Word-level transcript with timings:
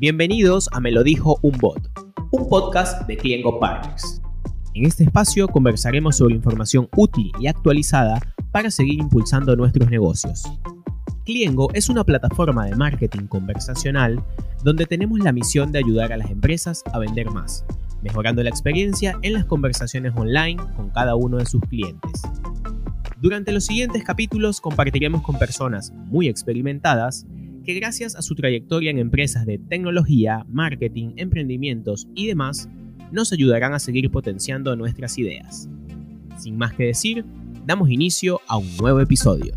Bienvenidos 0.00 0.70
a 0.72 0.80
Me 0.80 0.92
lo 0.92 1.02
dijo 1.02 1.38
un 1.42 1.58
bot, 1.58 1.78
un 2.30 2.48
podcast 2.48 3.06
de 3.06 3.18
Cliengo 3.18 3.60
Partners. 3.60 4.22
En 4.72 4.86
este 4.86 5.04
espacio 5.04 5.46
conversaremos 5.46 6.16
sobre 6.16 6.36
información 6.36 6.88
útil 6.96 7.30
y 7.38 7.48
actualizada 7.48 8.18
para 8.50 8.70
seguir 8.70 8.98
impulsando 8.98 9.54
nuestros 9.56 9.90
negocios. 9.90 10.44
Cliengo 11.26 11.68
es 11.74 11.90
una 11.90 12.02
plataforma 12.02 12.64
de 12.64 12.76
marketing 12.76 13.26
conversacional 13.26 14.24
donde 14.64 14.86
tenemos 14.86 15.18
la 15.18 15.32
misión 15.32 15.70
de 15.70 15.80
ayudar 15.80 16.14
a 16.14 16.16
las 16.16 16.30
empresas 16.30 16.82
a 16.94 16.98
vender 16.98 17.30
más, 17.30 17.66
mejorando 18.00 18.42
la 18.42 18.48
experiencia 18.48 19.18
en 19.20 19.34
las 19.34 19.44
conversaciones 19.44 20.14
online 20.16 20.62
con 20.76 20.88
cada 20.88 21.14
uno 21.14 21.36
de 21.36 21.44
sus 21.44 21.60
clientes. 21.68 22.22
Durante 23.20 23.52
los 23.52 23.66
siguientes 23.66 24.02
capítulos 24.02 24.62
compartiremos 24.62 25.20
con 25.20 25.38
personas 25.38 25.92
muy 26.06 26.26
experimentadas 26.26 27.26
que 27.64 27.74
gracias 27.74 28.16
a 28.16 28.22
su 28.22 28.34
trayectoria 28.34 28.90
en 28.90 28.98
empresas 28.98 29.46
de 29.46 29.58
tecnología, 29.58 30.44
marketing, 30.48 31.12
emprendimientos 31.16 32.08
y 32.14 32.26
demás, 32.26 32.68
nos 33.12 33.32
ayudarán 33.32 33.74
a 33.74 33.78
seguir 33.78 34.10
potenciando 34.10 34.74
nuestras 34.76 35.18
ideas. 35.18 35.68
Sin 36.38 36.56
más 36.56 36.74
que 36.74 36.84
decir, 36.84 37.24
damos 37.66 37.90
inicio 37.90 38.40
a 38.46 38.56
un 38.56 38.76
nuevo 38.76 39.00
episodio. 39.00 39.54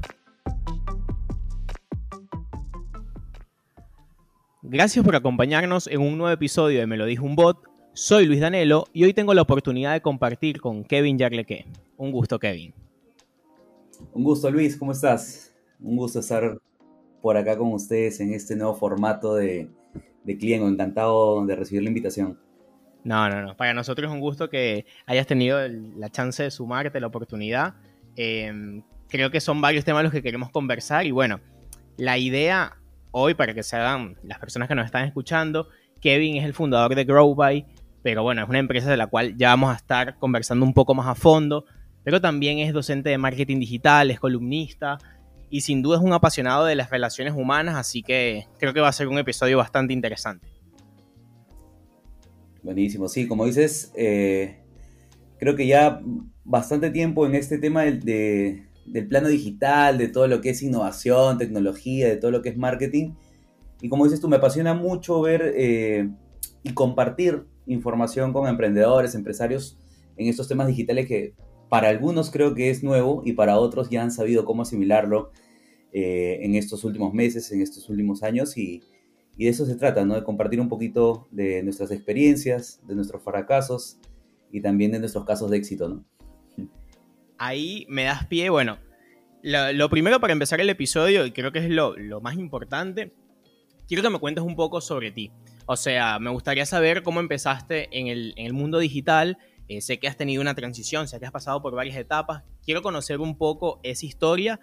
Gracias 4.61 5.05
por 5.05 5.15
acompañarnos 5.15 5.87
en 5.87 6.01
un 6.01 6.17
nuevo 6.17 6.33
episodio 6.33 6.79
de 6.79 6.87
Me 6.87 6.97
lo 6.97 7.05
dijo 7.05 7.25
un 7.25 7.35
bot. 7.35 7.57
Soy 7.93 8.25
Luis 8.25 8.39
Danelo 8.39 8.87
y 8.91 9.03
hoy 9.03 9.13
tengo 9.13 9.33
la 9.33 9.43
oportunidad 9.43 9.93
de 9.93 10.01
compartir 10.01 10.59
con 10.59 10.83
Kevin 10.83 11.17
Yarleque. 11.19 11.67
Un 11.95 12.11
gusto, 12.11 12.39
Kevin. 12.39 12.73
Un 14.13 14.23
gusto, 14.23 14.49
Luis. 14.49 14.75
¿Cómo 14.75 14.91
estás? 14.91 15.53
Un 15.79 15.95
gusto 15.95 16.19
estar 16.19 16.57
por 17.23 17.37
acá 17.37 17.57
con 17.57 17.71
ustedes 17.71 18.19
en 18.19 18.33
este 18.33 18.53
nuevo 18.53 18.75
formato 18.75 19.35
de, 19.35 19.69
de. 20.25 20.55
Encantado 20.55 21.45
de 21.45 21.55
recibir 21.55 21.81
la 21.81 21.87
invitación. 21.87 22.37
No, 23.05 23.29
no, 23.29 23.41
no. 23.41 23.55
Para 23.55 23.73
nosotros 23.73 24.09
es 24.09 24.13
un 24.13 24.19
gusto 24.19 24.49
que 24.49 24.85
hayas 25.05 25.25
tenido 25.25 25.57
la 25.95 26.09
chance 26.09 26.43
de 26.43 26.51
sumarte, 26.51 26.99
la 26.99 27.07
oportunidad. 27.07 27.75
Em, 28.17 28.83
creo 29.07 29.31
que 29.31 29.39
son 29.39 29.61
varios 29.61 29.85
temas 29.85 30.03
los 30.03 30.11
que 30.11 30.21
queremos 30.21 30.49
conversar 30.49 31.05
y 31.05 31.11
bueno, 31.11 31.39
la 31.95 32.17
idea 32.17 32.75
hoy 33.11 33.35
para 33.35 33.53
que 33.53 33.63
se 33.63 33.77
hagan 33.77 34.17
las 34.23 34.39
personas 34.39 34.67
que 34.67 34.75
nos 34.75 34.85
están 34.85 35.05
escuchando, 35.05 35.69
Kevin 36.01 36.35
es 36.35 36.43
el 36.43 36.53
fundador 36.53 36.93
de 36.93 37.05
GrowBy, 37.05 37.65
pero 38.01 38.23
bueno, 38.23 38.43
es 38.43 38.49
una 38.49 38.59
empresa 38.59 38.91
de 38.91 38.97
la 38.97 39.07
cual 39.07 39.37
ya 39.37 39.47
vamos 39.47 39.71
a 39.71 39.77
estar 39.77 40.19
conversando 40.19 40.65
un 40.65 40.73
poco 40.73 40.93
más 40.93 41.07
a 41.07 41.15
fondo, 41.15 41.63
pero 42.03 42.19
también 42.19 42.59
es 42.59 42.73
docente 42.73 43.09
de 43.09 43.17
marketing 43.17 43.61
digital, 43.61 44.11
es 44.11 44.19
columnista 44.19 44.97
y 45.53 45.61
sin 45.61 45.83
duda 45.83 45.97
es 45.97 46.03
un 46.03 46.13
apasionado 46.13 46.65
de 46.65 46.73
las 46.73 46.89
relaciones 46.89 47.35
humanas, 47.37 47.75
así 47.75 48.01
que 48.01 48.47
creo 48.57 48.73
que 48.73 48.79
va 48.79 48.87
a 48.87 48.91
ser 48.91 49.07
un 49.07 49.19
episodio 49.19 49.59
bastante 49.59 49.93
interesante. 49.93 50.47
Buenísimo, 52.63 53.07
sí, 53.07 53.27
como 53.27 53.45
dices, 53.45 53.91
eh, 53.95 54.63
creo 55.37 55.55
que 55.55 55.67
ya 55.67 56.01
bastante 56.43 56.89
tiempo 56.89 57.27
en 57.27 57.35
este 57.35 57.59
tema 57.59 57.83
del 57.83 59.07
plano 59.07 59.27
digital, 59.27 59.99
de 59.99 60.07
todo 60.07 60.27
lo 60.27 60.41
que 60.41 60.49
es 60.49 60.63
innovación, 60.63 61.37
tecnología, 61.37 62.07
de 62.07 62.17
todo 62.17 62.31
lo 62.31 62.41
que 62.41 62.49
es 62.49 62.57
marketing. 62.57 63.13
Y 63.79 63.89
como 63.89 64.05
dices 64.05 64.21
tú, 64.21 64.27
me 64.27 64.37
apasiona 64.37 64.73
mucho 64.73 65.21
ver 65.21 65.53
eh, 65.55 66.09
y 66.63 66.73
compartir 66.73 67.45
información 67.67 68.33
con 68.33 68.47
emprendedores, 68.47 69.13
empresarios 69.13 69.77
en 70.17 70.29
estos 70.29 70.47
temas 70.47 70.65
digitales 70.65 71.05
que 71.05 71.35
para 71.69 71.89
algunos 71.89 72.31
creo 72.31 72.53
que 72.53 72.69
es 72.69 72.83
nuevo 72.83 73.21
y 73.25 73.33
para 73.33 73.57
otros 73.57 73.89
ya 73.89 74.03
han 74.03 74.11
sabido 74.11 74.45
cómo 74.45 74.61
asimilarlo 74.61 75.31
eh, 75.91 76.39
en 76.41 76.55
estos 76.55 76.83
últimos 76.83 77.13
meses, 77.13 77.51
en 77.51 77.61
estos 77.61 77.89
últimos 77.89 78.23
años. 78.23 78.57
Y, 78.57 78.81
de 79.37 79.47
eso 79.47 79.65
se 79.65 79.75
trata, 79.75 80.05
¿no? 80.05 80.13
De 80.13 80.23
compartir 80.23 80.61
un 80.61 80.69
poquito 80.69 81.27
de 81.31 81.63
nuestras 81.63 81.89
experiencias, 81.89 82.81
de 82.87 82.93
nuestros 82.93 83.23
fracasos 83.23 83.97
y 84.51 84.61
también 84.61 84.91
de 84.91 84.99
nuestros 84.99 85.25
casos 85.25 85.49
de 85.49 85.57
éxito, 85.57 85.89
¿no? 85.89 86.05
Ahí 87.39 87.85
me 87.89 88.03
das 88.03 88.27
pie, 88.27 88.49
bueno, 88.51 88.77
lo, 89.43 89.89
primero 89.89 90.19
para 90.19 90.33
empezar 90.33 90.61
el 90.61 90.69
episodio, 90.69 91.25
y 91.25 91.31
creo 91.31 91.51
que 91.51 91.59
es 91.59 91.69
lo, 91.69 91.95
más 92.21 92.35
importante, 92.35 93.11
quiero 93.87 94.01
que 94.01 94.09
me 94.09 94.19
cuentes 94.19 94.43
un 94.43 94.55
poco 94.55 94.81
sobre 94.81 95.11
ti. 95.11 95.31
O 95.65 95.75
sea, 95.75 96.19
me 96.19 96.29
gustaría 96.29 96.65
saber 96.65 97.03
cómo 97.03 97.19
empezaste 97.19 97.89
en 97.91 98.07
el, 98.07 98.53
mundo 98.53 98.79
digital. 98.79 99.37
Eh, 99.67 99.81
sé 99.81 99.99
que 99.99 100.07
has 100.07 100.17
tenido 100.17 100.41
una 100.41 100.55
transición, 100.55 101.07
sé 101.07 101.19
que 101.19 101.25
has 101.25 101.31
pasado 101.31 101.61
por 101.61 101.73
varias 101.73 101.97
etapas. 101.97 102.43
Quiero 102.65 102.81
conocer 102.81 103.19
un 103.19 103.37
poco 103.37 103.79
esa 103.83 104.05
historia 104.05 104.59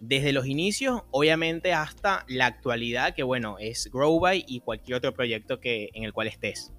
desde 0.00 0.32
los 0.32 0.46
inicios, 0.46 1.02
obviamente, 1.10 1.72
hasta 1.72 2.24
la 2.28 2.46
actualidad, 2.46 3.14
que 3.14 3.22
bueno, 3.22 3.56
es 3.58 3.90
GrowBy 3.92 4.44
y 4.46 4.60
cualquier 4.60 4.98
otro 4.98 5.14
proyecto 5.14 5.60
que, 5.60 5.88
en 5.94 6.04
el 6.04 6.12
cual 6.12 6.28
estés. 6.28 6.72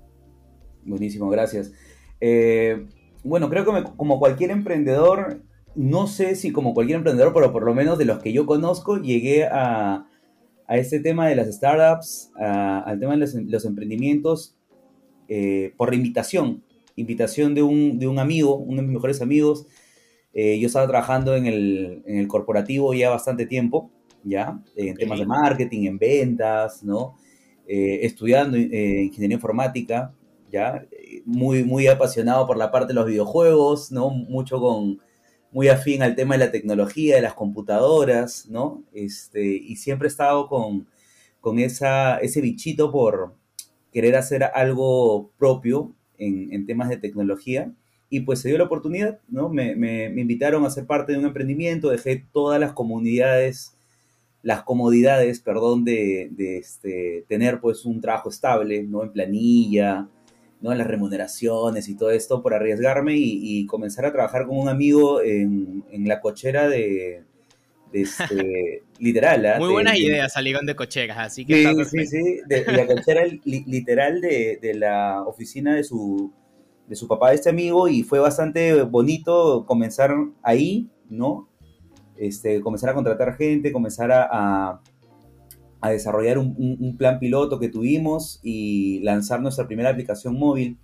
Buenísimo, 0.84 1.30
gracias. 1.30 1.72
Eh, 2.22 2.86
bueno, 3.24 3.50
creo 3.50 3.66
que 3.66 3.84
como 3.98 4.20
cualquier 4.20 4.52
emprendedor, 4.52 5.42
no 5.76 6.06
sé 6.08 6.36
si 6.36 6.52
como 6.52 6.74
cualquier 6.74 6.98
emprendedor, 6.98 7.34
pero 7.34 7.52
por 7.52 7.64
lo 7.64 7.74
menos 7.74 7.98
de 7.98 8.06
los 8.06 8.20
que 8.20 8.32
yo 8.32 8.46
conozco, 8.46 8.98
llegué 8.98 9.46
a, 9.46 10.08
a 10.68 10.78
este 10.78 11.00
tema 11.00 11.28
de 11.28 11.36
las 11.36 11.48
startups, 11.54 12.32
al 12.36 13.00
tema 13.00 13.16
de 13.18 13.46
los, 13.48 13.66
emprendimientos, 13.66 14.56
eh, 15.28 15.74
por 15.78 15.94
invitación, 15.94 16.64
invitación 16.96 17.54
de 17.54 17.62
un, 17.62 18.00
de 18.00 18.08
un 18.08 18.20
amigo, 18.20 18.56
uno 18.56 18.78
de 18.78 18.84
mis 18.84 18.94
mejores 18.94 19.22
amigos, 19.22 19.68
eh, 20.34 20.60
yo 20.60 20.68
estaba 20.68 20.88
trabajando 20.88 21.36
en 21.36 21.46
el, 21.46 22.04
en 22.06 22.18
el, 22.18 22.28
corporativo 22.28 22.94
ya 22.94 23.10
bastante 23.10 23.46
tiempo, 23.46 23.90
¿ya? 24.24 24.60
En 24.76 24.96
temas 24.96 25.20
de 25.20 25.26
marketing, 25.26 25.88
en 25.88 25.98
ventas, 25.98 26.84
¿no? 26.84 27.16
Eh, 27.68 28.00
estudiando 28.04 28.58
eh, 28.58 29.04
ingeniería 29.04 29.36
informática, 29.36 30.14
¿ya? 30.52 30.86
Muy, 31.26 31.64
muy 31.64 31.88
apasionado 31.88 32.46
por 32.46 32.58
la 32.58 32.72
parte 32.72 32.90
de 32.90 32.96
los 32.96 33.08
videojuegos, 33.08 33.92
¿no? 33.92 34.10
Mucho 34.10 34.60
con, 34.60 35.00
muy 35.56 35.70
afín 35.70 36.04
al 36.04 36.16
tema 36.16 36.36
de 36.36 36.46
la 36.46 36.52
tecnología, 36.52 37.16
de 37.16 37.22
las 37.22 37.34
computadoras, 37.34 38.46
¿no? 38.50 38.84
Este, 38.94 39.42
y 39.42 39.78
siempre 39.78 40.08
he 40.08 40.12
estado 40.12 40.50
con, 40.50 40.86
con 41.40 41.60
esa, 41.60 42.18
ese 42.18 42.42
bichito 42.42 42.92
por 42.92 43.36
querer 43.94 44.18
hacer 44.18 44.44
algo 44.44 45.32
propio 45.38 45.96
en, 46.18 46.66
temas 46.66 46.90
de 46.90 46.98
tecnología 46.98 47.72
y 48.10 48.22
pues 48.22 48.40
se 48.40 48.50
dio 48.50 48.58
la 48.58 48.66
oportunidad, 48.66 49.20
¿no? 49.28 49.50
Me, 49.50 49.76
me, 49.76 50.06
invitaron 50.20 50.66
a 50.66 50.70
ser 50.70 50.86
parte 50.86 51.14
de 51.14 51.20
un 51.20 51.26
emprendimiento, 51.26 51.90
dejé 51.90 52.26
todas 52.32 52.60
las 52.60 52.74
comunidades, 52.74 53.76
las 54.42 54.64
comodidades, 54.64 55.40
perdón, 55.40 55.86
de, 55.86 56.30
de 56.32 56.58
este, 56.58 57.26
tener 57.28 57.60
pues 57.60 57.86
un 57.86 58.02
trabajo 58.02 58.30
estable, 58.30 58.84
¿no? 58.84 59.04
En 59.04 59.12
planilla, 59.12 60.08
¿no? 60.62 60.72
En 60.72 60.78
las 60.78 60.88
remuneraciones 60.88 61.90
y 61.90 61.96
todo 61.96 62.12
esto 62.12 62.42
por 62.42 62.54
arriesgarme 62.54 63.16
y, 63.18 63.66
comenzar 63.68 64.06
a 64.06 64.14
trabajar 64.14 64.48
con 64.48 64.58
un 64.58 64.70
amigo 64.70 65.22
en, 65.22 65.84
en 65.92 66.08
la 66.08 66.22
cochera 66.22 66.70
de, 66.70 67.24
este, 67.94 68.84
literal. 69.00 69.46
¿ah? 69.46 69.60
Muy 69.60 69.72
buenas 69.72 69.98
ideas 69.98 70.34
salieron 70.34 70.66
de 70.66 70.76
cocheras, 70.76 71.18
así 71.18 71.46
que... 71.46 71.64
Sí, 71.64 71.86
sí, 71.86 72.06
sí, 72.08 72.40
de, 72.48 72.66
la 72.66 72.88
cochera 72.88 73.24
literal 73.44 74.22
de, 74.22 74.60
de 74.62 74.74
la 74.74 75.24
oficina 75.24 75.76
de 75.76 75.84
su 75.84 76.34
de 76.88 76.96
su 76.96 77.08
papá 77.08 77.30
de 77.30 77.36
este 77.36 77.50
amigo 77.50 77.88
y 77.88 78.04
fue 78.04 78.20
bastante 78.20 78.84
bonito 78.84 79.66
comenzar 79.66 80.16
ahí, 80.44 80.90
¿no? 81.10 81.50
Este, 82.18 82.62
comenzar 82.62 82.92
a 82.92 82.94
contratar 82.94 83.36
gente, 83.36 83.72
comenzar 83.72 84.12
a, 84.12 84.82
a, 85.82 85.90
desarrollar 85.90 86.38
un, 86.38 86.96
plan 86.98 87.20
piloto 87.20 87.60
que 87.60 87.70
tuvimos 87.70 88.40
y 88.42 89.00
lanzar 89.02 89.42
nuestra 89.42 89.68
primera 89.68 89.90
aplicación 89.90 90.38
móvil, 90.38 90.78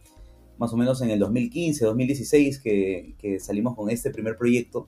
más 0.57 0.73
o 0.73 0.78
menos 0.78 1.01
en 1.01 1.09
el 1.09 1.19
2015, 1.19 1.85
2016, 1.85 2.59
que, 2.59 3.16
que 3.18 3.39
salimos 3.39 3.75
con 3.75 3.89
este 3.89 4.12
primer 4.12 4.38
proyecto. 4.38 4.88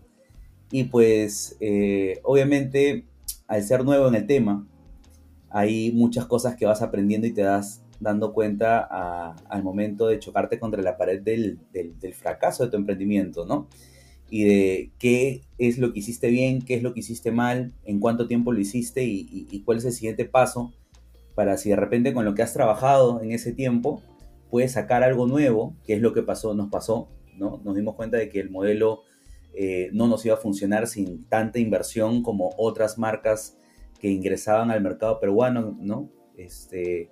Y 0.75 0.85
pues, 0.85 1.55
eh, 1.59 2.19
obviamente, 2.23 3.05
al 3.45 3.61
ser 3.61 3.85
nuevo 3.85 4.07
en 4.07 4.15
el 4.15 4.25
tema, 4.25 4.67
hay 5.51 5.91
muchas 5.91 6.25
cosas 6.25 6.55
que 6.55 6.65
vas 6.65 6.81
aprendiendo 6.81 7.27
y 7.27 7.31
te 7.31 7.43
das 7.43 7.83
dando 7.99 8.33
cuenta 8.33 8.79
al 9.49 9.63
momento 9.63 10.07
de 10.07 10.17
chocarte 10.17 10.57
contra 10.57 10.81
la 10.81 10.97
pared 10.97 11.21
del, 11.21 11.59
fracaso 12.15 12.63
de 12.63 12.71
tu 12.71 12.77
emprendimiento, 12.77 13.45
¿no? 13.45 13.67
Y 14.31 14.45
de 14.45 14.91
qué 14.97 15.43
es 15.59 15.77
lo 15.77 15.93
que 15.93 15.99
hiciste 15.99 16.29
bien, 16.29 16.63
qué 16.63 16.73
es 16.73 16.81
lo 16.81 16.95
que 16.95 17.01
hiciste 17.01 17.31
mal, 17.31 17.71
en 17.85 17.99
cuánto 17.99 18.27
tiempo 18.27 18.51
lo 18.51 18.59
hiciste 18.59 19.03
y, 19.03 19.61
cuál 19.65 19.77
es 19.77 19.85
el 19.85 19.93
siguiente 19.93 20.25
paso 20.25 20.73
para 21.35 21.57
si 21.57 21.69
de 21.69 21.75
repente 21.75 22.15
con 22.15 22.25
lo 22.25 22.33
que 22.33 22.41
has 22.41 22.53
trabajado 22.53 23.21
en 23.21 23.31
ese 23.31 23.51
tiempo 23.51 24.01
puedes 24.49 24.71
sacar 24.71 25.03
algo 25.03 25.27
nuevo, 25.27 25.75
que 25.85 25.93
es 25.93 26.01
lo 26.01 26.13
que 26.13 26.23
pasó, 26.23 26.55
nos 26.55 26.71
pasó, 26.71 27.09
¿no? 27.37 27.61
Nos 27.63 27.75
dimos 27.75 27.93
cuenta 27.93 28.17
de 28.17 28.29
que 28.29 28.39
el 28.39 28.49
modelo 28.49 29.03
eh, 29.53 29.89
no 29.93 30.07
nos 30.07 30.25
iba 30.25 30.35
a 30.35 30.39
funcionar 30.39 30.87
sin 30.87 31.25
tanta 31.25 31.59
inversión 31.59 32.23
como 32.23 32.51
otras 32.57 32.97
marcas 32.97 33.57
que 33.99 34.09
ingresaban 34.09 34.71
al 34.71 34.81
mercado 34.81 35.19
peruano, 35.19 35.77
¿no? 35.79 36.09
Este, 36.35 37.11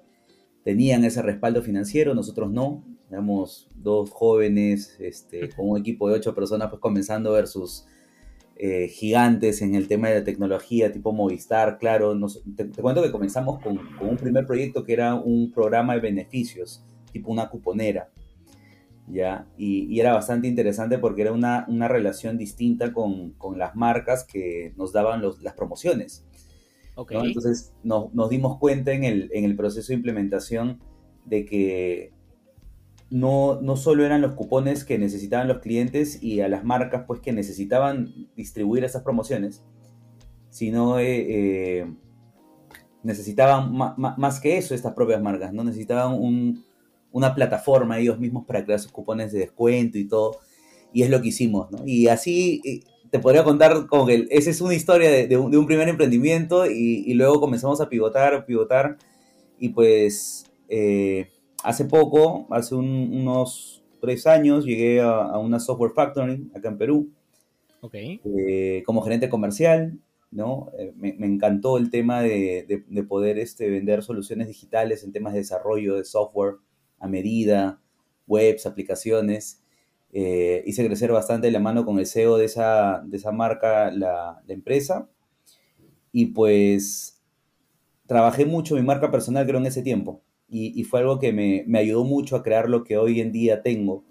tenían 0.64 1.04
ese 1.06 1.22
respaldo 1.22 1.62
financiero, 1.62 2.14
nosotros 2.14 2.52
no. 2.52 2.84
Éramos 3.10 3.68
dos 3.76 4.10
jóvenes 4.10 4.98
este, 5.00 5.50
con 5.50 5.70
un 5.70 5.78
equipo 5.78 6.08
de 6.08 6.16
ocho 6.16 6.34
personas 6.34 6.70
pues 6.70 6.80
comenzando 6.80 7.34
versus 7.34 7.86
eh, 8.56 8.88
gigantes 8.88 9.62
en 9.62 9.76
el 9.76 9.88
tema 9.88 10.10
de 10.10 10.20
la 10.20 10.24
tecnología, 10.24 10.92
tipo 10.92 11.12
Movistar, 11.12 11.78
claro. 11.80 12.16
te, 12.56 12.70
cuento 12.70 13.02
que 13.02 13.12
comenzamos 13.12 13.60
con, 13.60 13.80
un 14.00 14.18
primer 14.18 14.46
proyecto 14.46 14.84
que 14.84 14.94
era 14.94 15.16
un 15.16 15.52
programa 15.52 15.96
de 15.96 16.00
beneficios, 16.00 16.84
tipo 17.12 17.32
una 17.32 17.50
cuponera. 17.50 18.12
¿Ya? 19.08 19.48
Y, 19.58 20.00
era 20.00 20.14
bastante 20.14 20.48
interesante 20.48 20.98
porque 20.98 21.24
era 21.24 21.32
una, 21.32 21.66
relación 21.88 22.38
distinta 22.38 22.94
con, 22.94 23.36
las 23.58 23.76
marcas 23.76 24.24
que 24.24 24.74
nos 24.78 24.94
daban 24.94 25.22
las 25.42 25.54
promociones. 25.54 26.26
Entonces 27.10 27.74
nos 27.84 28.30
dimos 28.30 28.60
cuenta 28.60 28.92
en 28.92 29.04
el, 29.04 29.30
en 29.34 29.46
el 29.46 29.56
proceso 29.56 29.88
de 29.88 29.96
implementación 29.96 30.80
de 31.26 31.46
que 31.46 32.14
no, 33.12 33.60
no 33.62 33.76
solo 33.76 34.06
eran 34.06 34.22
los 34.22 34.34
cupones 34.34 34.86
que 34.86 34.98
necesitaban 34.98 35.48
los 35.48 35.60
clientes 35.60 36.24
y 36.24 36.42
a 36.42 36.48
las 36.48 36.64
marcas 36.64 37.04
pues 37.06 37.20
que 37.20 37.34
necesitaban 37.34 38.30
distribuir 38.36 38.84
esas 38.86 39.04
promociones, 39.04 39.64
sino 40.50 40.98
eh, 40.98 41.26
eh, 41.80 41.94
necesitaban 43.04 43.74
más 43.98 44.40
que 44.40 44.58
eso 44.58 44.74
estas 44.74 44.94
propias 44.94 45.22
marcas, 45.22 45.52
¿no? 45.54 45.64
Necesitaban 45.64 46.64
una 47.12 47.36
plataforma 47.36 48.00
ellos 48.00 48.20
mismos 48.20 48.46
para 48.46 48.64
crear 48.64 48.80
sus 48.80 48.92
cupones 48.92 49.32
de 49.32 49.40
descuento 49.40 49.98
y 49.98 50.08
todo, 50.08 50.38
y 50.94 51.04
es 51.04 51.10
lo 51.10 51.22
que 51.22 51.30
hicimos, 51.30 51.72
¿no? 51.72 51.80
Y 51.86 52.08
así 52.08 52.62
eh, 52.66 52.82
te 53.10 53.20
podría 53.20 53.44
contar 53.44 53.88
como 53.88 54.06
que 54.06 54.28
esa 54.30 54.50
es 54.50 54.62
una 54.62 54.74
historia 54.74 55.10
de, 55.10 55.38
un, 55.38 55.66
primer 55.66 55.90
emprendimiento 55.90 56.66
y, 56.66 57.14
luego 57.14 57.40
comenzamos 57.40 57.82
a 57.82 57.90
pivotar, 57.90 58.46
pivotar, 58.46 58.98
y 59.60 59.70
pues 59.70 60.46
hace 61.64 61.86
poco, 61.86 62.48
hace 62.50 62.76
unos 62.76 63.82
tres 64.02 64.28
años, 64.28 64.66
llegué 64.66 65.00
a, 65.02 65.38
una 65.38 65.60
software 65.60 65.92
factory 65.92 66.52
acá 66.56 66.70
en 66.70 66.78
Perú. 66.78 67.10
Eh, 67.94 68.84
como 68.86 69.02
gerente 69.02 69.30
comercial, 69.30 69.98
¿no? 70.30 70.72
Eh, 70.78 70.94
me, 70.96 71.26
encantó 71.26 71.78
el 71.78 71.90
tema 71.90 72.22
de, 72.22 72.84
poder 73.08 73.40
este, 73.40 73.70
vender 73.70 74.04
soluciones 74.04 74.48
digitales 74.48 75.04
en 75.04 75.12
temas 75.12 75.34
de 75.34 75.40
desarrollo 75.40 75.96
de 75.96 76.04
software 76.04 76.56
a 77.02 77.08
medida, 77.08 77.82
webs, 78.28 78.66
aplicaciones. 78.66 79.62
Eh, 80.14 80.64
hice 80.66 80.86
crecer 80.86 81.12
bastante 81.12 81.52
la 81.52 81.60
mano 81.60 81.86
con 81.86 82.00
el 82.00 82.06
CEO 82.06 82.38
de 82.38 82.46
esa, 82.46 83.02
de 83.06 83.18
esa 83.18 83.32
marca, 83.34 83.92
la, 83.92 84.42
empresa. 84.48 85.10
Y 86.14 86.28
pues 86.28 87.22
trabajé 88.06 88.46
mucho 88.46 88.76
mi 88.76 88.84
marca 88.84 89.12
personal, 89.12 89.46
creo, 89.46 89.60
en 89.60 89.66
ese 89.66 89.82
tiempo 89.82 90.22
y, 90.54 90.84
fue 90.84 91.00
algo 91.00 91.18
que 91.18 91.32
me, 91.32 91.64
me, 91.66 91.80
ayudó 91.80 92.04
mucho 92.04 92.36
a 92.36 92.44
crear 92.44 92.68
lo 92.68 92.84
que 92.84 92.98
hoy 92.98 93.22
en 93.22 93.32
día 93.32 93.62
tengo, 93.62 94.04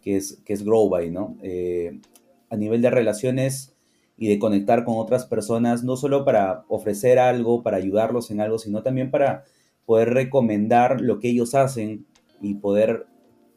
que 0.00 0.16
es, 0.16 0.40
que 0.42 0.54
es 0.54 0.64
Growby, 0.64 1.10
¿no? 1.10 1.36
Eh, 1.42 2.00
a 2.48 2.56
nivel 2.56 2.80
de 2.80 2.88
relaciones 2.88 3.76
y 4.16 4.28
de 4.28 4.38
conectar 4.38 4.84
con 4.84 4.96
otras 4.96 5.26
personas, 5.26 5.84
no 5.84 5.96
solo 5.96 6.24
para 6.24 6.64
ofrecer 6.68 7.18
algo, 7.18 7.62
para 7.62 7.76
ayudarlos 7.76 8.30
en 8.30 8.40
algo, 8.40 8.58
sino 8.58 8.82
también 8.82 9.10
para 9.10 9.44
poder 9.84 10.14
recomendar 10.14 11.02
lo 11.02 11.18
que 11.18 11.28
ellos 11.28 11.54
hacen 11.54 12.06
y 12.42 12.54
poder 12.54 13.06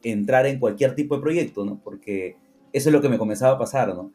entrar 0.03 0.45
en 0.45 0.59
cualquier 0.59 0.95
tipo 0.95 1.15
de 1.15 1.21
proyecto, 1.21 1.65
¿no? 1.65 1.81
Porque 1.83 2.37
eso 2.71 2.89
es 2.89 2.93
lo 2.93 3.01
que 3.01 3.09
me 3.09 3.17
comenzaba 3.17 3.55
a 3.55 3.59
pasar, 3.59 3.89
¿no? 3.89 4.13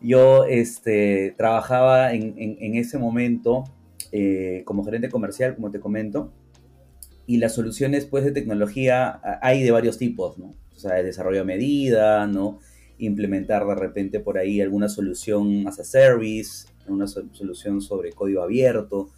Yo 0.00 0.44
este, 0.44 1.34
trabajaba 1.36 2.12
en, 2.14 2.34
en, 2.36 2.74
ese 2.76 2.98
momento 2.98 3.64
eh, 4.12 4.62
como 4.64 4.84
gerente 4.84 5.10
comercial, 5.10 5.54
como 5.56 5.70
te 5.70 5.80
comento, 5.80 6.32
y 7.26 7.36
las 7.36 7.54
soluciones 7.54 8.06
pues 8.06 8.24
de 8.24 8.32
tecnología 8.32 9.20
hay 9.42 9.62
de 9.62 9.70
varios 9.70 9.98
tipos, 9.98 10.38
¿no? 10.38 10.54
O 10.74 10.78
sea, 10.78 10.94
de 10.94 11.04
desarrollo 11.04 11.42
a 11.42 11.44
medida, 11.44 12.26
¿no? 12.26 12.58
Implementar 12.98 13.66
de 13.66 13.74
repente 13.74 14.20
por 14.20 14.38
ahí 14.38 14.60
alguna 14.60 14.88
solución 14.88 15.66
as 15.68 15.78
a 15.80 15.84
service, 15.84 16.66
una 16.88 17.06
solución 17.06 17.80
sobre 17.80 18.12
código 18.12 18.42
abierto, 18.42 19.10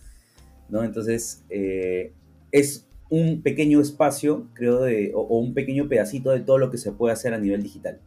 ¿no? 0.69 0.82
Entonces, 0.82 1.44
eh, 1.49 2.12
es 2.50 2.87
un 3.12 3.43
pequeño 3.43 3.79
espacio, 3.82 4.49
creo, 4.55 4.87
o, 5.14 5.38
un 5.38 5.53
pequeño 5.53 5.87
pedacito 5.87 6.31
de 6.31 6.41
todo 6.41 6.56
lo 6.56 6.70
que 6.70 6.79
se 6.79 6.93
puede 6.93 7.12
hacer 7.12 7.35
a 7.35 7.38
nivel 7.38 7.62
digital, 7.62 8.00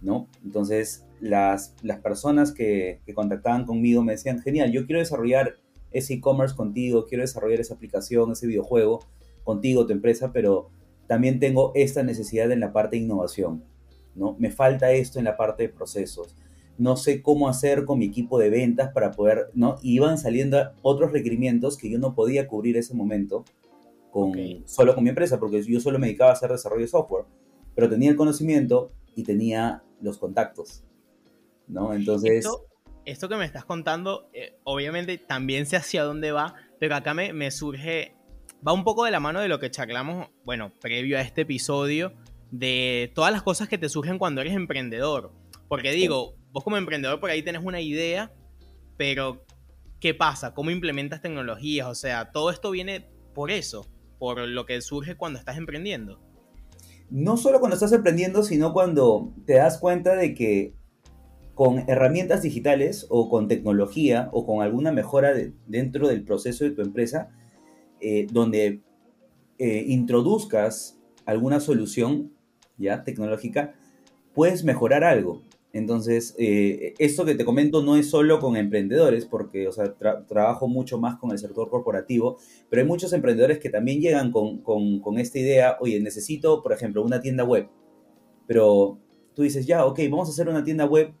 ¿no? 0.00 0.28
Entonces, 0.42 1.04
las, 1.20 1.74
las 1.82 1.98
personas 1.98 2.50
que, 2.50 3.02
que 3.04 3.12
contactaban 3.12 3.66
conmigo 3.66 4.02
me 4.02 4.12
decían, 4.12 4.40
genial, 4.40 4.72
yo 4.72 4.86
quiero 4.86 4.98
desarrollar 4.98 5.56
ese 5.90 6.14
e-commerce 6.14 6.56
contigo, 6.56 7.04
quiero 7.04 7.20
desarrollar 7.20 7.60
esa 7.60 7.74
aplicación, 7.74 8.32
ese 8.32 8.46
videojuego, 8.46 9.00
contigo, 9.44 9.84
tu 9.84 9.92
empresa, 9.92 10.32
pero 10.32 10.70
también 11.06 11.38
tengo 11.38 11.72
esta 11.74 12.02
necesidad 12.02 12.50
en 12.50 12.60
la 12.60 12.72
parte 12.72 12.96
de 12.96 13.02
innovación, 13.02 13.62
¿no? 14.14 14.36
Me 14.38 14.50
falta 14.50 14.90
esto 14.92 15.18
en 15.18 15.26
la 15.26 15.36
parte 15.36 15.64
de 15.64 15.68
procesos. 15.68 16.34
No 16.78 16.96
sé 16.96 17.20
cómo 17.20 17.46
hacer 17.46 17.84
con 17.84 17.98
mi 17.98 18.06
equipo 18.06 18.38
de 18.38 18.48
ventas 18.48 18.90
para 18.94 19.10
poder, 19.10 19.50
¿no? 19.52 19.76
Iban 19.82 20.16
saliendo 20.16 20.72
otros 20.80 21.12
requerimientos 21.12 21.76
que 21.76 21.90
yo 21.90 21.98
no 21.98 22.14
podía 22.14 22.48
cubrir 22.48 22.78
ese 22.78 22.94
momento 22.94 23.44
con, 24.10 24.32
solo 24.66 24.94
con 24.94 25.04
mi 25.04 25.10
empresa, 25.10 25.38
porque 25.38 25.62
yo 25.62 25.80
solo 25.80 25.98
me 25.98 26.08
dedicaba 26.08 26.30
a 26.30 26.34
hacer 26.34 26.50
desarrollo 26.50 26.82
de 26.82 26.88
software, 26.88 27.24
pero 27.74 27.88
tenía 27.88 28.10
el 28.10 28.16
conocimiento 28.16 28.92
y 29.14 29.22
tenía 29.22 29.82
los 30.00 30.18
contactos, 30.18 30.82
¿no? 31.68 31.94
Entonces... 31.94 32.46
Esto, 33.06 33.28
que 33.28 33.36
me 33.36 33.46
estás 33.46 33.64
contando, 33.64 34.28
eh, 34.34 34.58
obviamente 34.62 35.16
también 35.16 35.64
sé 35.64 35.76
hacia 35.76 36.04
dónde 36.04 36.32
va, 36.32 36.54
pero 36.78 36.94
acá 36.94 37.14
me, 37.14 37.32
me 37.32 37.50
surge 37.50 38.14
va 38.66 38.72
un 38.72 38.84
poco 38.84 39.04
de 39.04 39.10
la 39.10 39.20
mano 39.20 39.40
de 39.40 39.48
lo 39.48 39.58
que 39.58 39.70
charlamos, 39.70 40.28
bueno, 40.44 40.72
previo 40.80 41.18
a 41.18 41.22
este 41.22 41.42
episodio, 41.42 42.12
de 42.50 43.10
todas 43.14 43.32
las 43.32 43.42
cosas 43.42 43.68
que 43.68 43.78
te 43.78 43.88
surgen 43.88 44.18
cuando 44.18 44.40
eres 44.40 44.54
emprendedor. 44.54 45.32
Porque 45.68 45.92
digo, 45.92 46.34
vos 46.52 46.64
como 46.64 46.76
emprendedor 46.76 47.20
por 47.20 47.30
ahí 47.30 47.42
tenés 47.42 47.62
una 47.64 47.80
idea, 47.80 48.32
pero 48.96 49.44
¿qué 50.00 50.14
pasa? 50.14 50.52
¿Cómo 50.52 50.70
implementas 50.70 51.22
tecnologías? 51.22 51.86
O 51.86 51.94
sea, 51.94 52.32
todo 52.32 52.50
esto 52.50 52.70
viene 52.70 53.08
por 53.34 53.50
eso, 53.50 53.86
por 54.20 54.46
lo 54.46 54.66
que 54.66 54.80
surge 54.82 55.16
cuando 55.16 55.38
estás 55.38 55.56
emprendiendo. 55.56 56.20
No 57.08 57.38
solo 57.38 57.58
cuando 57.58 57.74
estás 57.74 57.92
emprendiendo, 57.92 58.42
sino 58.44 58.72
cuando 58.74 59.32
te 59.46 59.54
das 59.54 59.78
cuenta 59.78 60.14
de 60.14 60.34
que 60.34 60.74
con 61.54 61.88
herramientas 61.88 62.42
digitales 62.42 63.06
o 63.08 63.30
con 63.30 63.48
tecnología 63.48 64.28
o 64.32 64.46
con 64.46 64.62
alguna 64.62 64.92
mejora 64.92 65.32
dentro 65.66 66.06
del 66.06 66.22
proceso 66.22 66.64
de 66.64 66.70
tu 66.70 66.82
empresa, 66.82 67.30
eh, 68.00 68.26
donde 68.30 68.82
eh, 69.58 69.84
introduzcas 69.88 71.00
alguna 71.24 71.58
solución 71.58 72.32
ya 72.76 73.04
tecnológica, 73.04 73.74
puedes 74.34 74.64
mejorar 74.64 75.02
algo. 75.02 75.42
Entonces, 75.72 76.34
eh, 76.38 76.94
esto 76.98 77.24
que 77.24 77.36
te 77.36 77.44
comento 77.44 77.82
no 77.82 77.96
es 77.96 78.10
solo 78.10 78.40
con 78.40 78.56
emprendedores, 78.56 79.24
porque 79.24 79.68
o 79.68 79.72
sea, 79.72 79.94
trabajo 80.26 80.66
mucho 80.66 80.98
más 80.98 81.16
con 81.18 81.30
el 81.30 81.38
sector 81.38 81.70
corporativo, 81.70 82.38
pero 82.68 82.82
hay 82.82 82.88
muchos 82.88 83.12
emprendedores 83.12 83.60
que 83.60 83.70
también 83.70 84.00
llegan 84.00 84.32
con, 84.32 84.62
con, 84.62 85.00
con, 85.00 85.18
esta 85.18 85.38
idea, 85.38 85.76
oye, 85.80 86.00
necesito, 86.00 86.62
por 86.62 86.72
ejemplo, 86.72 87.02
una 87.02 87.20
tienda 87.20 87.44
web, 87.44 87.68
pero 88.48 88.98
tú 89.34 89.42
dices, 89.42 89.66
ya, 89.66 89.86
ok, 89.86 90.00
vamos 90.10 90.28
a 90.28 90.32
hacer 90.32 90.48
una 90.48 90.64
tienda 90.64 90.86
web, 90.86 91.12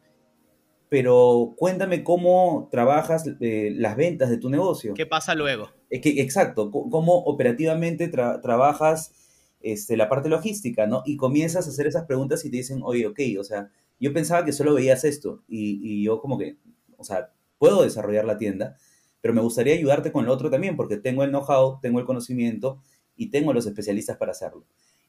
pero 0.88 1.54
cuéntame 1.56 2.02
cómo 2.02 2.68
trabajas 2.72 3.24
las 3.38 3.96
ventas 3.96 4.30
de 4.30 4.38
tu 4.38 4.50
negocio. 4.50 4.94
¿Qué 4.94 5.06
pasa 5.06 5.36
luego? 5.36 5.68
que, 5.88 6.20
exacto, 6.20 6.70
cómo 6.70 7.18
operativamente 7.18 8.08
trabajas 8.08 9.12
este, 9.60 9.96
la 9.96 10.08
parte 10.08 10.28
logística, 10.28 10.86
¿no? 10.86 11.02
Y 11.04 11.16
comienzas 11.16 11.66
a 11.66 11.70
hacer 11.70 11.86
esas 11.86 12.06
preguntas 12.06 12.44
y 12.44 12.50
te 12.50 12.56
dicen, 12.56 12.80
oye, 12.82 13.06
ok, 13.06 13.20
o 13.38 13.44
sea, 13.44 13.70
yo 14.00 14.12
pensaba 14.12 14.44
que 14.44 14.52
solo 14.52 14.74
veías 14.74 15.04
esto 15.04 15.42
y, 15.48 15.80
y 15.82 16.04
yo 16.04 16.20
como 16.20 16.38
que, 16.38 16.56
o 16.96 17.04
sea, 17.04 17.32
puedo 17.58 17.82
desarrollar 17.82 18.24
la 18.24 18.38
tienda, 18.38 18.76
pero 19.20 19.34
me 19.34 19.42
gustaría 19.42 19.74
ayudarte 19.74 20.12
con 20.12 20.26
lo 20.26 20.32
otro 20.32 20.50
también 20.50 20.76
porque 20.76 20.96
tengo 20.96 21.22
el 21.22 21.30
know-how, 21.30 21.78
tengo 21.80 22.00
el 22.00 22.06
conocimiento 22.06 22.80
y 23.16 23.30
tengo 23.30 23.52
los 23.52 23.66
especialistas 23.66 24.16
para 24.16 24.32
hacerlo. 24.32 24.64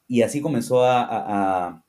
Y 0.06 0.22
así 0.22 0.40
comenzó 0.40 0.84
a, 0.84 1.82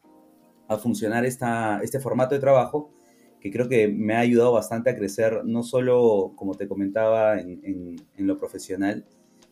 a, 0.70 0.78
funcionar 0.78 1.24
esta, 1.26 1.82
este 1.84 2.00
formato 2.00 2.34
de 2.34 2.42
trabajo 2.42 2.92
que 3.40 3.52
creo 3.52 3.68
que 3.68 3.90
me 3.90 4.16
ha 4.16 4.20
ayudado 4.20 4.54
bastante 4.54 4.90
a 4.90 4.96
crecer, 4.96 5.42
no 5.44 5.62
solo, 5.62 6.32
como 6.36 6.56
te 6.56 6.68
comentaba, 6.68 7.40
en, 7.40 7.98
lo 8.18 8.38
profesional, 8.38 9.06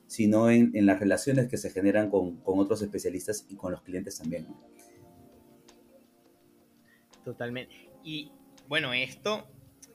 sino 0.08 0.50
en, 0.50 0.72
las 0.86 1.00
relaciones 1.00 1.50
que 1.50 1.58
se 1.58 1.70
generan 1.70 2.10
con, 2.10 2.40
otros 2.44 2.82
especialistas 2.82 3.46
y 3.50 3.56
con 3.56 3.74
los 3.74 3.82
clientes 3.82 4.18
también. 4.18 4.48
Totalmente. 7.24 7.74
Y 8.04 8.32
bueno, 8.68 8.94
esto, 8.94 9.48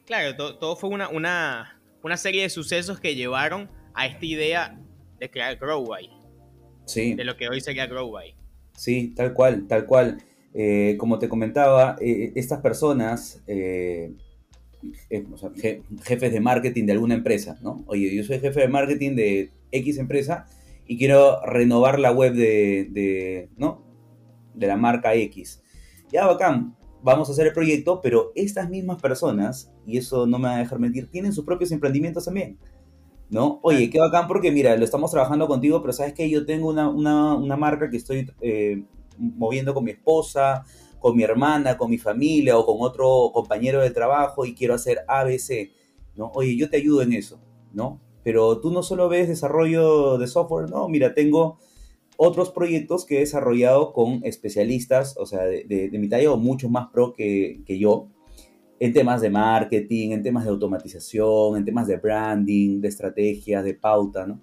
claro, 0.05 0.37
todo, 0.37 0.77
fue 0.77 0.91
una, 0.91 1.09
una, 1.09 1.81
una, 2.03 2.17
serie 2.17 2.43
de 2.43 2.51
sucesos 2.51 3.01
que 3.01 3.15
llevaron 3.15 3.71
a 3.95 4.07
esta 4.07 4.25
idea 4.25 4.79
de 5.19 5.31
crear 5.31 5.57
Growby. 5.57 6.11
Sí. 6.85 7.15
De 7.15 7.25
lo 7.25 7.37
que 7.37 7.49
hoy 7.49 7.61
sería 7.61 7.87
Growby. 7.87 8.35
Sí, 8.77 9.13
tal 9.17 9.33
cual, 9.33 9.67
tal 9.67 9.87
cual. 9.87 10.19
Eh, 10.55 10.97
como 10.99 11.19
te 11.19 11.29
comentaba, 11.29 11.97
eh, 12.01 12.33
estas 12.35 12.61
personas, 12.61 13.43
eh, 13.47 14.15
jefes 16.03 16.33
de 16.33 16.41
marketing 16.41 16.87
de 16.87 16.93
alguna 16.93 17.15
empresa, 17.15 17.59
¿no? 17.61 17.85
Oye, 17.87 18.15
yo 18.15 18.25
soy 18.25 18.39
jefe 18.39 18.61
de 18.61 18.69
marketing 18.69 19.17
de 19.17 19.51
X 19.71 19.99
empresa 19.99 20.47
y 20.87 20.97
quiero 20.97 21.45
renovar 21.45 21.99
la 21.99 22.13
web 22.13 22.35
de, 22.35 23.49
¿no? 23.57 23.85
de 24.55 24.67
la 24.67 24.77
marca 24.77 25.15
X. 25.15 25.63
Ya, 26.11 26.27
bacán, 26.27 26.77
vamos 27.07 27.29
a 27.29 27.33
hacer 27.33 27.47
el 27.47 27.53
proyecto, 27.53 28.01
pero 28.03 28.33
estas 28.35 28.69
mismas 28.69 29.01
personas, 29.01 29.71
y 29.87 29.97
eso 29.97 30.27
no 30.27 30.41
me 30.41 30.49
va 30.49 30.57
a 30.57 30.59
dejar 30.59 30.81
mentir, 30.81 31.09
tienen 31.09 31.33
sus 31.33 31.45
propios 31.45 31.71
emprendimientos 31.71 32.25
también. 32.25 32.59
¿No? 33.31 33.61
Oye, 33.63 33.91
qué 33.91 34.01
bacán 34.01 34.27
porque 34.27 34.51
mira, 34.51 34.77
lo 34.77 34.85
estamos 34.85 35.13
trabajando 35.13 35.47
contigo, 35.47 35.81
pero 35.81 35.93
sabes 35.93 36.15
que 36.15 36.29
yo 36.29 36.45
tengo 36.45 36.69
una, 36.69 36.89
una, 36.89 37.35
una 37.35 37.57
marca 37.57 37.89
que 37.91 37.97
estoy 37.97 38.29
eh, 38.41 38.83
moviendo 39.19 39.73
con 39.73 39.85
mi 39.85 39.93
esposa, 39.93 40.65
con 40.99 41.17
mi 41.17 41.23
hermana, 41.23 41.79
con 41.79 41.91
mi 41.91 41.99
familia 41.99 42.59
o 42.59 42.67
con 42.67 42.77
otro 42.81 43.31
compañero 43.33 43.81
de 43.81 43.91
trabajo 43.91 44.45
y 44.45 44.55
quiero 44.55 44.75
hacer 44.75 44.99
ABC, 45.07 45.71
¿no? 46.17 46.33
Oye, 46.35 46.57
yo 46.57 46.69
te 46.69 46.77
ayudo 46.77 47.03
en 47.03 47.13
eso, 47.13 47.39
¿no? 47.73 48.01
Pero 48.25 48.61
tú 48.61 48.73
no 48.73 48.83
solo 48.83 49.09
ves 49.09 49.29
desarrollo 49.29 50.19
de 50.19 50.27
software, 50.27 50.71
no, 50.71 50.89
mira, 50.89 51.15
tengo 51.15 51.59
otros 52.17 52.51
proyectos 52.51 53.05
que 53.05 53.17
he 53.17 53.21
desarrollado 53.21 53.93
con 53.93 54.21
especialistas, 54.25 55.17
o 55.19 55.27
sea, 55.27 55.45
de, 55.45 55.65
de, 55.65 55.99
mi 55.99 56.09
talla 56.09 56.33
o 56.33 56.37
mucho 56.37 56.69
más 56.69 56.89
pro 56.89 57.13
que, 57.13 57.63
que, 57.67 57.79
yo, 57.79 58.09
en 58.81 58.93
temas 58.93 59.21
de 59.21 59.31
marketing, 59.31 60.11
en 60.11 60.23
temas 60.23 60.45
de 60.45 60.51
automatización, 60.51 61.57
en 61.57 61.65
temas 61.65 61.87
de 61.87 61.97
branding, 61.97 62.81
de 62.81 62.89
estrategias, 62.89 63.65
de 63.65 63.75
pauta, 63.75 64.27
¿no? 64.27 64.41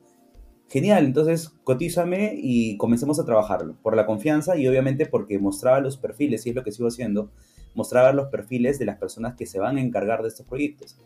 Genial, 0.69 1.05
entonces 1.05 1.49
cotízame 1.63 2.33
y 2.35 2.77
comencemos 2.77 3.19
a 3.19 3.25
trabajarlo, 3.25 3.75
por 3.81 3.95
la 3.95 4.05
confianza 4.05 4.57
y 4.57 4.67
obviamente 4.67 5.05
porque 5.05 5.37
mostraba 5.37 5.79
los 5.79 5.97
perfiles, 5.97 6.45
y 6.45 6.49
es 6.49 6.55
lo 6.55 6.63
que 6.63 6.71
sigo 6.71 6.87
haciendo, 6.87 7.31
mostraba 7.75 8.11
los 8.11 8.27
perfiles 8.29 8.79
de 8.79 8.85
las 8.85 8.97
personas 8.97 9.35
que 9.35 9.45
se 9.45 9.59
van 9.59 9.77
a 9.77 9.81
encargar 9.81 10.21
de 10.21 10.29
estos 10.29 10.45
proyectos, 10.47 10.97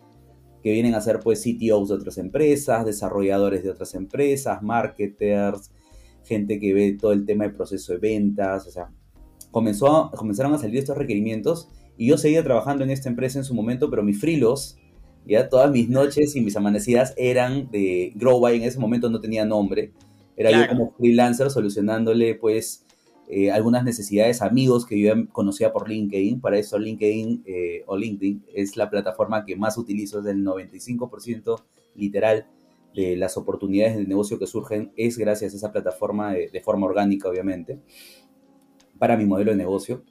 que 0.64 0.72
vienen 0.72 0.96
a 0.96 1.02
ser 1.02 1.20
pues 1.20 1.44
CTOs 1.44 1.90
de 1.90 1.96
otras 1.96 2.18
empresas, 2.18 2.86
desarrolladores 2.86 3.64
de 3.64 3.70
otras 3.70 3.94
empresas, 3.96 4.62
marketers, 4.62 5.72
gente 6.28 6.60
que 6.60 6.74
ve 6.74 6.98
todo 7.00 7.14
el 7.14 7.26
tema 7.26 7.46
de 7.46 7.52
proceso 7.52 7.94
de 7.94 8.00
ventas, 8.00 8.68
o 8.68 8.72
sea, 8.72 8.92
comenzó, 9.52 10.12
comenzaron 10.16 10.54
a 10.54 10.58
salir 10.58 10.78
estos 10.78 10.98
requerimientos 10.98 11.70
y 11.98 12.08
yo 12.08 12.18
seguía 12.18 12.44
trabajando 12.44 12.84
en 12.84 12.92
esta 12.92 13.10
empresa 13.10 13.40
en 13.40 13.46
su 13.46 13.56
momento, 13.56 13.90
pero 13.90 14.04
mis 14.04 14.20
frilos, 14.20 14.78
ya 15.26 15.50
todas 15.50 15.72
mis 15.72 15.90
noches 15.90 16.36
y 16.36 16.42
mis 16.42 16.56
amanecidas 16.56 17.14
eran 17.18 17.70
de 17.72 18.14
Growby, 18.16 18.58
en 18.58 18.64
ese 18.64 18.80
momento 18.80 19.10
no 19.10 19.20
tenía 19.20 19.46
nombre, 19.46 19.92
era 20.36 20.52
yo 20.52 20.68
como 20.68 20.94
freelancer 20.98 21.50
solucionándole 21.50 22.36
pues 22.36 22.86
eh, 23.30 23.52
algunas 23.52 23.84
necesidades 23.84 24.42
amigos 24.42 24.86
que 24.86 25.00
yo 25.00 25.14
conocía 25.32 25.74
por 25.74 25.90
LinkedIn, 25.90 26.40
para 26.40 26.60
eso 26.60 26.78
LinkedIn 26.78 27.44
eh, 27.46 27.84
o 27.88 27.98
LinkedIn 27.98 28.46
es 28.54 28.78
la 28.78 28.90
plataforma 28.90 29.44
que 29.44 29.56
más 29.56 29.78
utilizo, 29.78 30.20
es 30.20 30.26
del 30.26 30.46
95% 30.46 31.62
literal 31.96 32.46
de 32.98 33.16
las 33.16 33.38
oportunidades 33.38 33.96
de 33.96 34.08
negocio 34.08 34.40
que 34.40 34.48
surgen 34.48 34.92
es 34.98 35.20
gracias 35.20 35.54
a 35.54 35.58
esa 35.58 35.72
plataforma 35.72 36.34
de, 36.34 36.62
forma 36.62 36.88
orgánica, 36.88 37.30
obviamente, 37.30 37.80
para 38.98 39.16
mi 39.16 39.26
modelo 39.26 39.52
de 39.52 39.58
negocio. 39.58 40.04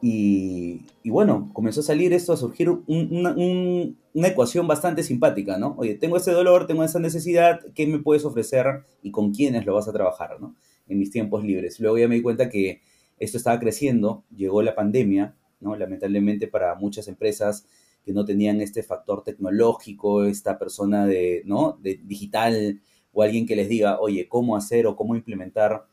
Y, 0.00 0.82
bueno, 1.04 1.50
comenzó 1.52 1.80
a 1.80 1.82
salir 1.82 2.14
esto, 2.14 2.32
a 2.32 2.36
surgir 2.38 2.70
una, 2.86 3.34
una, 3.34 4.28
ecuación 4.28 4.66
bastante 4.66 5.02
simpática, 5.02 5.58
¿no? 5.58 5.74
Oye, 5.78 5.94
tengo 5.94 6.16
ese 6.16 6.30
dolor, 6.30 6.66
tengo 6.66 6.84
esa 6.84 7.00
necesidad, 7.00 7.60
¿qué 7.74 7.86
me 7.86 7.98
puedes 7.98 8.24
ofrecer 8.24 8.84
y 9.02 9.10
con 9.10 9.34
quiénes 9.34 9.66
lo 9.66 9.74
vas 9.74 9.88
a 9.88 9.92
trabajar, 9.92 10.40
¿no? 10.40 10.56
En 10.88 10.98
mis 10.98 11.10
tiempos 11.10 11.44
libres. 11.44 11.80
Luego 11.80 11.98
ya 11.98 12.08
me 12.08 12.14
di 12.14 12.22
cuenta 12.22 12.48
que 12.48 12.80
esto 13.18 13.36
estaba 13.36 13.58
creciendo, 13.58 14.24
llegó 14.34 14.62
la 14.62 14.74
pandemia, 14.74 15.36
¿no? 15.60 15.76
Lamentablemente 15.76 16.46
para 16.46 16.74
muchas 16.76 17.08
empresas 17.08 17.66
que 18.06 18.12
no 18.12 18.24
tenían 18.24 18.60
este 18.60 18.84
factor 18.84 19.24
tecnológico, 19.24 20.24
esta 20.26 20.56
persona 20.60 21.06
de, 21.06 21.42
¿no? 21.44 21.76
de 21.82 22.00
digital 22.04 22.80
o 23.12 23.24
alguien 23.24 23.46
que 23.46 23.56
les 23.56 23.68
diga, 23.68 23.98
oye, 23.98 24.28
cómo 24.28 24.54
hacer 24.54 24.86
o 24.86 24.94
cómo 24.94 25.16
implementar 25.16 25.84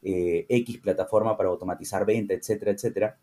eh, 0.00 0.46
X 0.48 0.78
plataforma 0.78 1.36
para 1.36 1.50
automatizar 1.50 2.06
venta, 2.06 2.32
etcétera, 2.32 2.70
etcétera, 2.70 3.18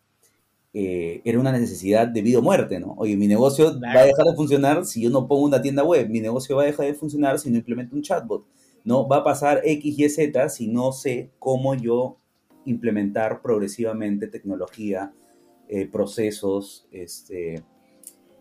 eh, 0.75 1.22
era 1.25 1.40
una 1.40 1.52
necesidad 1.52 2.08
de 2.08 2.22
vida 2.22 2.38
o 2.38 2.44
muerte, 2.44 2.80
¿no? 2.80 2.94
Oye, 3.00 3.18
mi 3.18 3.28
negocio 3.28 3.80
va 3.80 4.02
a 4.02 4.06
dejar 4.06 4.25
de 4.25 4.36
funcionar 4.36 4.86
si 4.86 5.02
yo 5.02 5.10
no 5.10 5.28
pongo 5.28 5.46
una 5.46 5.62
tienda 5.62 5.84
web, 5.84 6.08
mi 6.08 6.20
negocio 6.20 6.56
va 6.56 6.64
a 6.64 6.66
dejar 6.68 6.86
de 6.86 6.94
funcionar 6.94 7.40
si 7.40 7.50
no 7.50 7.58
implemento 7.58 7.96
un 7.96 8.04
chatbot, 8.04 8.46
no 8.84 9.08
va 9.08 9.18
a 9.18 9.24
pasar 9.24 9.62
X, 9.64 9.98
Y, 9.98 10.08
Z 10.08 10.50
si 10.50 10.68
no 10.68 10.92
sé 10.92 11.32
cómo 11.40 11.74
yo 11.74 12.20
implementar 12.66 13.42
progresivamente 13.42 14.28
tecnología, 14.28 15.14
eh, 15.68 15.88
procesos, 15.88 16.88
este, 16.92 17.64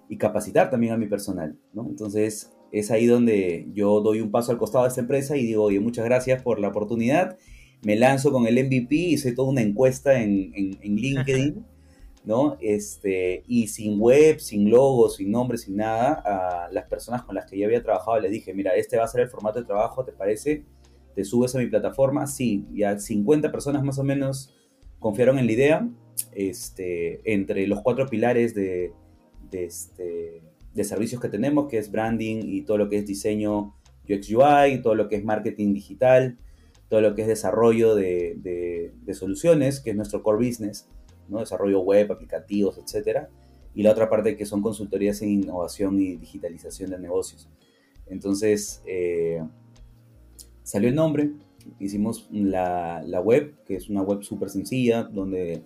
y 0.09 0.19
capacitar 0.19 0.71
también 0.71 0.93
a 0.93 0.97
mi 0.97 1.07
personal, 1.07 1.57
¿no? 1.73 1.87
Entonces, 1.89 2.53
es 2.73 2.91
ahí 2.91 3.07
donde 3.07 3.69
yo 3.73 4.01
doy 4.01 4.21
un 4.21 4.31
paso 4.31 4.53
al 4.53 4.59
costado 4.59 4.85
de 4.85 4.89
esta 4.89 5.01
empresa 5.01 5.37
y 5.37 5.47
digo, 5.47 5.65
oye, 5.65 5.81
muchas 5.81 6.05
gracias 6.05 6.43
por 6.43 6.59
la 6.59 6.69
oportunidad, 6.69 7.39
me 7.83 7.97
lanzo 7.97 8.33
con 8.33 8.47
el 8.47 8.63
MVP, 8.65 8.95
hice 8.95 9.33
toda 9.33 9.51
una 9.51 9.63
encuesta 9.63 10.21
en, 10.21 10.53
en, 10.55 10.97
LinkedIn, 10.97 11.65
¿no? 12.25 12.57
Este, 12.61 13.45
y 13.47 13.69
sin 13.69 14.01
web, 14.01 14.41
sin 14.41 14.71
logo, 14.71 15.09
sin 15.09 15.31
nombre, 15.31 15.59
sin 15.59 15.77
nada, 15.77 16.23
a 16.25 16.73
las 16.73 16.89
personas 16.89 17.23
con 17.23 17.35
las 17.35 17.49
que 17.49 17.59
yo 17.59 17.67
había 17.67 17.83
trabajado 17.83 18.19
les 18.21 18.33
dije, 18.33 18.55
mira, 18.55 18.75
este 18.75 18.97
va 18.97 19.05
a 19.05 19.09
ser 19.09 19.21
el 19.21 19.29
formato 19.29 19.61
de 19.61 19.67
trabajo, 19.67 20.05
¿te 20.05 20.13
parece? 20.13 20.65
¿Te 21.15 21.25
subes 21.25 21.55
a 21.55 21.59
mi 21.59 21.67
plataforma? 21.67 22.27
Sí, 22.27 22.67
ya 22.73 22.99
50 22.99 23.53
personas 23.53 23.85
más 23.85 23.99
o 23.99 24.05
menos 24.05 24.53
confiaron 24.99 25.39
en 25.39 25.47
la 25.47 25.53
idea, 25.53 25.89
este, 26.33 27.21
entre 27.31 27.67
los 27.67 27.83
cuatro 27.83 28.07
pilares 28.07 28.55
de 28.55 28.93
de, 29.51 29.65
este, 29.65 30.43
de 30.75 30.85
servicios 30.85 31.21
que 31.21 31.29
tenemos, 31.29 31.69
que 31.69 31.79
es 31.79 31.91
branding 31.91 32.43
y 32.45 32.63
todo 32.63 32.79
lo 32.79 32.89
que 32.89 32.99
es 32.99 33.07
diseño 33.07 33.75
UX 34.09 34.31
UI, 34.31 34.83
todo 34.83 34.95
lo 34.95 35.09
que 35.09 35.17
es 35.17 35.25
marketing 35.25 35.73
digital, 35.73 36.39
todo 36.89 37.01
lo 37.01 37.15
que 37.15 37.23
es 37.23 37.29
desarrollo 37.29 37.95
de, 37.95 38.93
de, 39.05 39.15
soluciones, 39.15 39.81
que 39.81 39.91
es 39.91 39.97
nuestro 39.97 40.23
core 40.23 40.47
business, 40.47 40.89
¿no? 41.29 41.41
desarrollo 41.41 41.81
web, 41.81 42.11
aplicativos, 42.13 42.79
etc. 42.79 43.29
Y 43.75 43.83
la 43.83 43.93
otra 43.93 44.09
parte 44.09 44.37
que 44.37 44.47
son 44.47 44.63
consultorías 44.63 45.23
en 45.23 45.31
innovación 45.31 46.01
y 46.01 46.17
digitalización 46.17 46.91
de 46.91 46.99
negocios. 46.99 47.49
Entonces, 48.07 48.83
eh, 48.87 49.43
salió 50.63 50.89
el 50.89 50.95
nombre, 50.95 51.33
hicimos 51.79 52.29
la, 52.31 53.03
la, 53.07 53.21
web, 53.21 53.55
que 53.65 53.77
es 53.77 53.89
una 53.89 54.03
web 54.03 54.23
súper 54.23 54.51
sencilla, 54.51 55.05
donde 55.05 55.63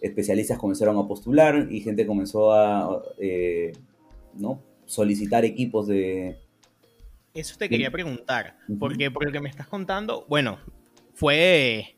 especialistas 0.00 0.58
comenzaron 0.58 0.98
a 0.98 1.06
postular 1.06 1.68
y 1.70 1.80
gente 1.80 2.06
comenzó 2.06 2.52
a 2.52 3.02
eh, 3.18 3.72
¿no? 4.34 4.62
solicitar 4.86 5.44
equipos 5.44 5.86
de... 5.86 6.38
Eso 7.32 7.56
te 7.56 7.68
quería 7.68 7.92
preguntar, 7.92 8.56
porque 8.78 9.10
por 9.10 9.24
lo 9.24 9.30
que 9.30 9.40
me 9.40 9.48
estás 9.48 9.68
contando, 9.68 10.26
bueno, 10.28 10.58
fue... 11.14 11.96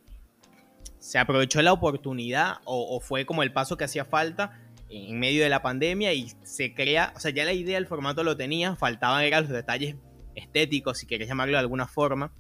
Se 0.99 1.19
aprovechó 1.19 1.63
la 1.63 1.73
oportunidad 1.73 2.57
o, 2.65 3.01
fue 3.01 3.25
como 3.25 3.43
el 3.43 3.53
paso 3.53 3.77
que 3.77 3.85
hacía 3.85 4.05
falta 4.05 4.61
en 4.89 5.19
medio 5.19 5.43
de 5.43 5.49
la 5.49 5.63
pandemia 5.63 6.13
y 6.13 6.31
se 6.45 6.75
crea, 6.75 7.13
o 7.17 7.19
sea, 7.19 7.33
ya 7.33 7.45
la 7.45 7.55
idea, 7.55 7.79
el 7.79 7.87
formato 7.87 8.23
lo 8.23 8.37
tenía, 8.37 8.77
faltaban 8.77 9.25
eran 9.25 9.45
los 9.45 9.53
detalles 9.53 9.97
estéticos, 10.37 10.99
si 10.99 11.07
querés 11.07 11.27
llamarlo 11.27 11.55
de 11.55 11.61
alguna 11.61 11.89
forma. 11.89 12.33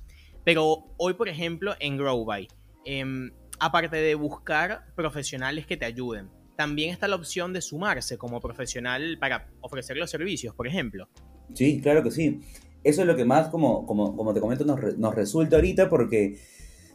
Pero 0.44 0.84
hoy, 0.96 1.14
por 1.14 1.28
ejemplo, 1.28 1.74
en 1.80 1.96
Growby, 1.96 2.46
eh, 2.84 3.32
aparte 3.62 3.96
de 3.96 4.16
buscar 4.16 4.86
profesionales 4.96 5.66
que 5.66 5.76
te 5.76 5.84
ayuden, 5.84 6.28
también 6.56 6.90
está 6.90 7.06
la 7.06 7.14
opción 7.14 7.52
de 7.52 7.62
sumarse 7.62 8.18
como 8.18 8.40
profesional 8.40 9.16
para 9.20 9.48
ofrecer 9.60 9.96
los 9.96 10.10
servicios, 10.10 10.52
por 10.54 10.66
ejemplo. 10.66 11.08
Sí, 11.54 11.80
claro 11.80 12.02
que 12.02 12.10
sí. 12.10 12.40
Eso 12.82 13.02
es 13.02 13.06
lo 13.06 13.14
que 13.14 13.24
más, 13.24 13.48
como, 13.50 13.86
como, 13.86 14.16
como 14.16 14.34
te 14.34 14.40
comento, 14.40 14.64
nos, 14.64 14.98
nos, 14.98 15.14
resulta 15.14 15.56
ahorita 15.56 15.88
porque 15.88 16.40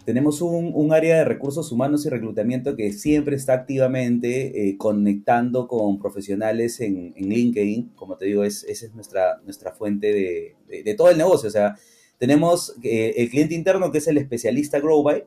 tenemos 0.03 0.41
un, 0.41 0.91
área 0.91 1.19
de 1.19 1.23
recursos 1.23 1.71
humanos 1.71 2.05
y 2.05 2.09
reclutamiento 2.09 2.75
que 2.75 2.91
siempre 2.91 3.37
está 3.37 3.53
activamente 3.53 4.67
eh, 4.67 4.77
conectando 4.77 5.69
con 5.69 5.97
profesionales 5.97 6.81
en, 6.81 7.13
en, 7.15 7.29
LinkedIn. 7.29 7.93
Como 7.95 8.17
te 8.17 8.25
digo, 8.25 8.43
es, 8.43 8.65
esa 8.65 8.87
es 8.87 8.93
nuestra, 8.93 9.39
nuestra 9.45 9.71
fuente 9.71 10.11
de, 10.13 10.83
de, 10.83 10.93
todo 10.95 11.09
el 11.09 11.17
negocio. 11.17 11.47
O 11.47 11.51
sea, 11.51 11.75
tenemos 12.17 12.75
eh, 12.83 13.13
el 13.15 13.29
cliente 13.29 13.55
interno 13.55 13.89
que 13.89 13.99
es 13.99 14.07
el 14.07 14.17
especialista 14.17 14.81
GrowBy, 14.81 15.23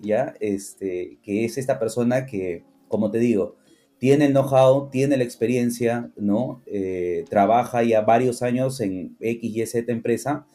¿ya? 0.00 0.34
Este, 0.40 1.18
que 1.22 1.44
es 1.44 1.58
esta 1.58 1.78
persona 1.78 2.26
que, 2.26 2.64
como 2.88 3.10
te 3.10 3.18
digo, 3.18 3.56
tiene 3.98 4.26
el 4.26 4.32
know-how, 4.32 4.88
tiene 4.90 5.18
la 5.18 5.24
experiencia, 5.24 6.10
¿no? 6.16 6.62
Eh, 6.66 7.24
trabaja 7.28 7.82
ya 7.82 8.00
varios 8.00 8.42
años 8.42 8.80
en 8.80 9.16
X, 9.20 9.56
Y, 9.56 9.66
Z 9.66 9.92
empresa 9.92 10.46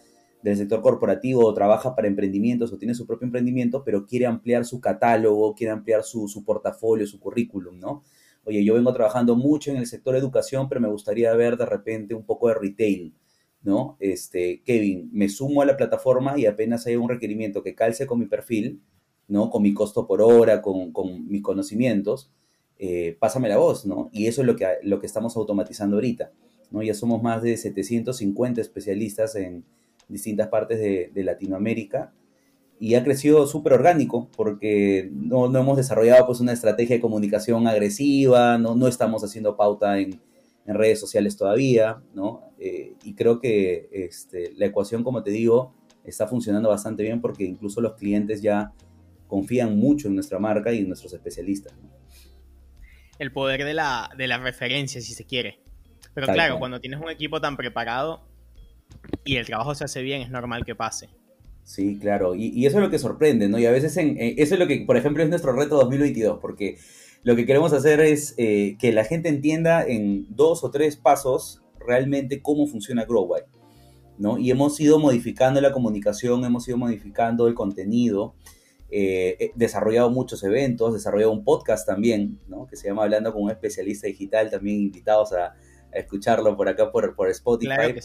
del 0.42 0.58
sector 0.58 0.82
corporativo, 0.82 1.46
o 1.46 1.54
trabaja 1.54 1.96
para 1.96 2.08
emprendimientos 2.08 2.74
o 2.74 2.78
tiene 2.78 2.96
su 2.96 3.06
propio 3.06 3.26
emprendimiento, 3.26 3.84
pero 3.84 4.06
quiere 4.06 4.26
ampliar 4.26 4.66
su 4.66 4.80
catálogo, 4.82 5.54
quiere 5.54 5.74
ampliar 5.74 6.04
su, 6.04 6.28
su 6.28 6.44
portafolio, 6.44 7.06
su 7.06 7.20
currículum, 7.20 7.80
¿no? 7.80 8.04
Oye, 8.46 8.64
yo 8.64 8.76
vengo 8.76 8.94
trabajando 8.94 9.36
mucho 9.36 9.72
en 9.72 9.78
el 9.78 9.88
sector 9.88 10.16
educación, 10.16 10.70
pero 10.70 10.82
me 10.82 10.88
gustaría 10.88 11.34
ver 11.34 11.58
de 11.58 11.66
repente 11.66 12.14
un 12.14 12.26
poco 12.26 12.48
de 12.48 12.56
retail, 12.56 13.16
¿no? 13.64 13.98
Este, 14.00 14.62
Kevin, 14.64 15.10
me 15.14 15.30
sumo 15.30 15.62
a 15.62 15.66
la 15.66 15.78
plataforma 15.78 16.38
y 16.38 16.46
apenas 16.46 16.86
hay 16.86 16.96
un 16.96 17.10
requerimiento 17.10 17.64
que 17.64 17.74
calce 17.74 18.06
con 18.06 18.20
mi 18.20 18.28
perfil, 18.28 18.82
¿no? 19.28 19.50
Con 19.50 19.64
mi 19.64 19.74
costo 19.74 20.08
por 20.08 20.22
hora, 20.22 20.62
con, 20.62 20.92
mis 21.28 21.42
conocimientos, 21.42 22.32
eh, 22.78 23.16
pásame 23.20 23.50
la 23.50 23.58
voz, 23.58 23.86
¿no? 23.86 24.10
Y 24.12 24.28
eso 24.28 24.42
es 24.42 24.48
lo 24.48 24.56
que, 24.56 24.68
lo 24.84 25.00
que 25.00 25.06
estamos 25.06 25.38
automatizando 25.38 25.98
ahorita, 25.98 26.32
¿no? 26.72 26.82
Ya 26.82 26.94
somos 26.94 27.22
más 27.22 27.42
de 27.42 27.58
750 27.58 28.62
especialistas 28.62 29.36
en 29.36 29.64
distintas 30.08 30.50
partes 30.50 30.80
de, 30.80 31.24
Latinoamérica 31.24 32.14
y 32.80 32.96
ha 32.96 33.04
crecido 33.04 33.48
súper 33.48 33.74
orgánico 33.74 34.30
porque 34.36 35.10
no, 35.12 35.48
no, 35.50 35.60
hemos 35.60 35.78
desarrollado 35.78 36.28
pues 36.28 36.42
una 36.42 36.52
estrategia 36.52 36.98
de 36.98 37.02
comunicación 37.02 37.68
agresiva, 37.68 38.58
no, 38.58 38.76
no 38.76 38.88
estamos 38.88 39.24
haciendo 39.24 39.56
pauta 39.56 39.98
en, 40.00 40.20
en 40.66 40.76
redes 40.76 41.00
sociales 41.00 41.38
todavía, 41.38 42.02
¿no? 42.14 42.42
Eh, 42.60 42.96
y 43.04 43.14
creo 43.14 43.40
que 43.40 43.88
este, 43.92 44.54
la 44.58 44.66
ecuación, 44.66 45.04
como 45.04 45.24
te 45.24 45.32
digo, 45.32 45.74
está 46.04 46.28
funcionando 46.28 46.70
bastante 46.70 47.04
bien 47.04 47.22
porque 47.22 47.46
incluso 47.46 47.82
los 47.82 47.94
clientes 47.94 48.42
ya 48.42 48.74
confían 49.36 49.76
mucho 49.78 50.08
en 50.08 50.16
nuestra 50.16 50.40
marca 50.40 50.72
y 50.72 50.80
en 50.80 50.88
nuestros 50.88 51.12
especialistas. 51.12 51.74
El 53.20 53.34
poder 53.34 53.66
de 53.66 53.74
la, 53.74 54.10
de 54.18 54.28
la 54.28 54.38
referencia, 54.38 55.02
si 55.02 55.14
se 55.14 55.26
quiere. 55.26 55.60
Pero 56.14 56.28
claro, 56.28 56.58
cuando 56.58 56.80
tienes 56.80 57.02
un 57.02 57.10
equipo 57.10 57.42
tan 57.42 57.58
preparado 57.58 58.22
y 59.26 59.36
el 59.36 59.46
trabajo 59.46 59.76
se 59.76 59.84
hace 59.84 60.02
bien, 60.02 60.22
es 60.22 60.30
normal 60.30 60.64
que 60.64 60.74
pase. 60.74 61.10
Sí, 61.66 61.98
claro. 62.00 62.34
Y, 62.34 62.66
eso 62.66 62.78
es 62.78 62.84
lo 62.84 62.90
que 62.90 62.98
sorprende, 62.98 63.50
¿no? 63.50 63.60
Y 63.60 63.66
a 63.66 63.72
veces 63.72 63.98
en, 63.98 64.18
eh, 64.18 64.36
eso 64.38 64.54
es 64.54 64.60
lo 64.60 64.68
que, 64.68 64.86
por 64.88 64.96
ejemplo, 64.96 65.22
es 65.22 65.30
nuestro 65.30 65.52
reto 65.52 65.76
2022, 65.76 66.40
porque 66.40 66.78
lo 67.24 67.36
que 67.36 67.46
queremos 67.46 67.74
hacer 67.74 68.00
es 68.00 68.36
eh, 68.38 68.78
que 68.80 68.94
la 68.94 69.04
gente 69.04 69.28
entienda 69.28 69.86
en 69.86 70.28
dos 70.30 70.64
o 70.64 70.72
tres 70.72 70.96
pasos 70.96 71.62
realmente 71.78 72.42
cómo 72.42 72.68
funciona 72.68 73.04
GrowWide, 73.04 73.48
¿no? 74.18 74.38
Y 74.38 74.50
hemos 74.50 74.80
ido 74.80 74.98
modificando 74.98 75.60
la 75.60 75.74
comunicación, 75.74 76.46
hemos 76.46 76.66
ido 76.70 76.78
modificando 76.78 77.50
el 77.50 77.54
contenido, 77.54 78.34
eh, 78.98 79.52
desarrollado 79.56 80.10
muchos 80.10 80.44
eventos, 80.44 80.94
desarrollado 80.94 81.32
un 81.32 81.44
podcast 81.44 81.86
también, 81.86 82.40
¿no? 82.48 82.68
Que 82.68 82.76
se 82.76 82.88
llama 82.88 83.04
Hablando 83.04 83.34
con 83.34 83.44
un 83.44 83.52
especialista 83.52 84.08
digital, 84.08 84.50
también 84.50 84.80
invitados 84.82 85.34
a, 85.34 85.54
escucharlo 85.92 86.58
por 86.58 86.68
acá 86.68 86.92
por, 86.92 87.16
por 87.16 87.30
Spotify, 87.30 87.96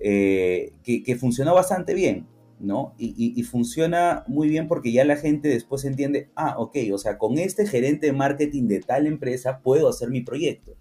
que, 0.00 0.72
que 0.82 1.16
funcionó 1.16 1.54
bastante 1.54 1.94
bien. 1.94 2.26
¿no? 2.62 2.94
Y, 2.96 3.42
funciona 3.42 4.24
muy 4.28 4.48
bien 4.48 4.68
porque 4.68 4.92
ya 4.92 5.04
la 5.04 5.16
gente 5.16 5.48
después 5.48 5.84
entiende, 5.84 6.30
ah, 6.36 6.54
ok, 6.58 6.76
o 6.92 6.98
sea, 6.98 7.18
con 7.18 7.38
este 7.38 7.66
gerente 7.66 8.06
de 8.06 8.12
marketing 8.12 8.68
de 8.68 8.80
tal 8.80 9.06
empresa 9.06 9.60
puedo 9.62 9.88
hacer 9.88 10.10
mi 10.10 10.20
proyecto. 10.20 10.76